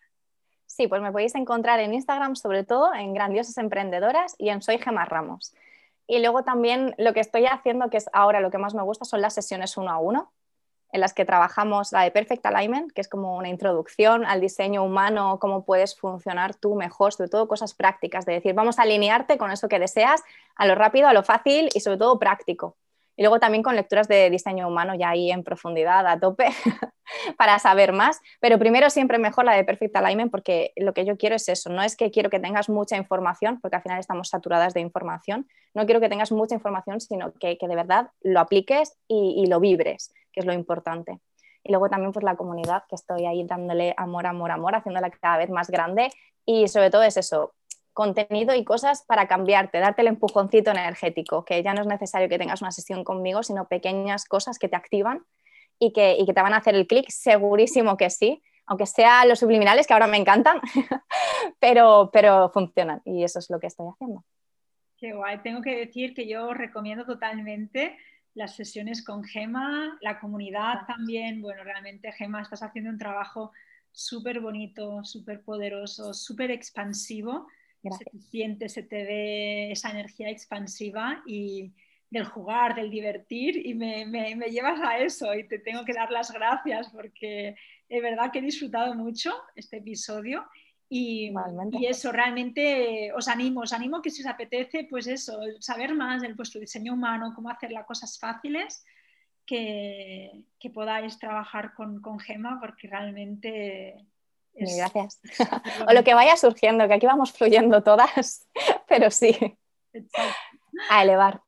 [0.75, 4.79] Sí, pues me podéis encontrar en Instagram, sobre todo en Grandiosas Emprendedoras y en Soy
[4.79, 5.53] Gema Ramos.
[6.07, 9.05] Y luego también lo que estoy haciendo, que es ahora lo que más me gusta,
[9.05, 10.31] son las sesiones uno a uno,
[10.91, 14.83] en las que trabajamos la de Perfect Alignment, que es como una introducción al diseño
[14.83, 19.37] humano, cómo puedes funcionar tú mejor, sobre todo cosas prácticas, de decir, vamos a alinearte
[19.37, 20.23] con eso que deseas,
[20.55, 22.77] a lo rápido, a lo fácil y sobre todo práctico.
[23.15, 26.47] Y luego también con lecturas de diseño humano ya ahí en profundidad, a tope.
[27.37, 31.17] para saber más, pero primero siempre mejor la de Perfect Alignment porque lo que yo
[31.17, 34.29] quiero es eso, no es que quiero que tengas mucha información, porque al final estamos
[34.29, 38.97] saturadas de información, no quiero que tengas mucha información, sino que, de verdad lo apliques
[39.07, 41.19] y, lo vibres, que es lo importante.
[41.63, 45.37] Y luego también pues la comunidad, que estoy ahí dándole amor, amor, amor, haciéndola cada
[45.37, 46.09] vez más grande
[46.45, 47.53] y sobre todo es eso,
[47.93, 52.37] contenido y cosas para cambiarte, darte el empujoncito energético, que ya no es necesario que
[52.37, 55.23] tengas una sesión conmigo, sino pequeñas cosas que te activan
[55.79, 59.85] y que, te van a hacer el clic, segurísimo que sí, aunque sean los subliminales,
[59.85, 60.59] que ahora me encantan,
[61.59, 64.23] pero, pero funcionan y eso es lo que estoy haciendo.
[64.97, 67.97] Qué guay, tengo que decir que yo recomiendo totalmente
[68.33, 73.51] las sesiones con Gema, la comunidad también, bueno, realmente Gema, estás haciendo un trabajo
[73.91, 77.47] súper bonito, súper poderoso, súper expansivo
[77.91, 81.73] se te siente, se te ve esa energía expansiva y
[82.09, 86.11] del jugar, del divertir y me, me, llevas a eso y te tengo que dar
[86.11, 87.55] las gracias porque
[87.89, 90.45] es verdad que he disfrutado mucho este episodio
[90.89, 91.33] y,
[91.71, 96.21] y, eso realmente os animo, os animo que si os apetece, pues eso, saber más
[96.21, 98.85] del vuestro diseño humano, cómo hacer las cosas fáciles,
[99.43, 104.05] que, que podáis trabajar con, con Gema porque realmente
[104.55, 105.19] gracias.
[105.87, 108.47] o lo que vaya surgiendo, que aquí vamos fluyendo todas,
[108.87, 109.35] pero sí.
[110.89, 111.41] A elevar.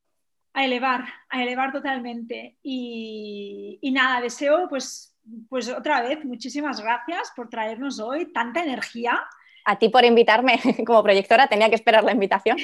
[0.53, 2.57] A elevar, a elevar totalmente.
[2.63, 5.15] Y, nada, deseo pues,
[5.49, 9.23] pues otra vez muchísimas gracias por traernos hoy tanta energía.
[9.65, 12.57] A ti por invitarme como proyectora, tenía que esperar la invitación.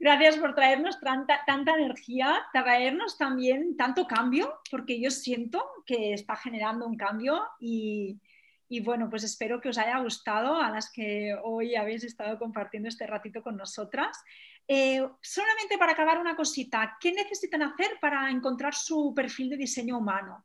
[0.00, 6.36] Gracias por traernos tanta, tanta energía, traernos también tanto cambio, porque yo siento que está
[6.36, 8.20] generando un cambio y,
[8.68, 12.88] y bueno, pues espero que os haya gustado a las que hoy habéis estado compartiendo
[12.88, 14.22] este ratito con nosotras.
[14.66, 19.96] Eh, solamente para acabar una cosita, ¿qué necesitan hacer para encontrar su perfil de diseño
[19.96, 20.44] humano?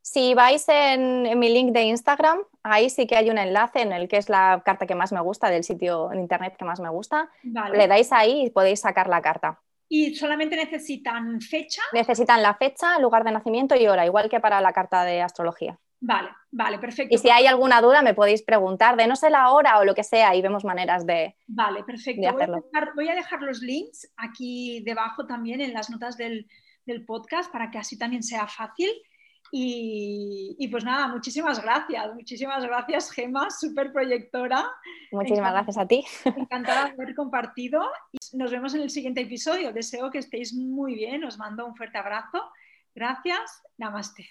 [0.00, 4.08] Si vais en, mi link de Instagram, ahí sí que hay un enlace en el
[4.08, 6.88] que es la carta que más me gusta, del sitio en internet que más me
[6.88, 7.28] gusta.
[7.42, 9.60] Le dais ahí y podéis sacar la carta.
[9.88, 11.82] ¿Y solamente necesitan fecha?
[11.92, 15.78] Necesitan la fecha, lugar de nacimiento y hora, igual que para la carta de astrología.
[16.00, 17.14] Vale, vale, perfecto.
[17.14, 19.94] Y si hay alguna duda me podéis preguntar de no sé la hora o lo
[19.94, 21.36] que sea y vemos maneras de.
[21.46, 22.20] Vale, perfecto.
[22.94, 26.46] Voy, a dejar, los links aquí debajo también en las notas del,
[27.06, 28.90] podcast para que así también sea fácil.
[29.52, 34.68] Y, pues nada, muchísimas gracias, muchísimas gracias Gema, súper proyectora.
[35.12, 36.04] Muchísimas gracias a ti.
[36.24, 37.80] Encantada de haber compartido
[38.12, 39.72] y nos vemos en el siguiente episodio.
[39.72, 42.42] Deseo que estéis muy bien, os mando un fuerte abrazo.
[42.94, 44.26] Gracias, namaste.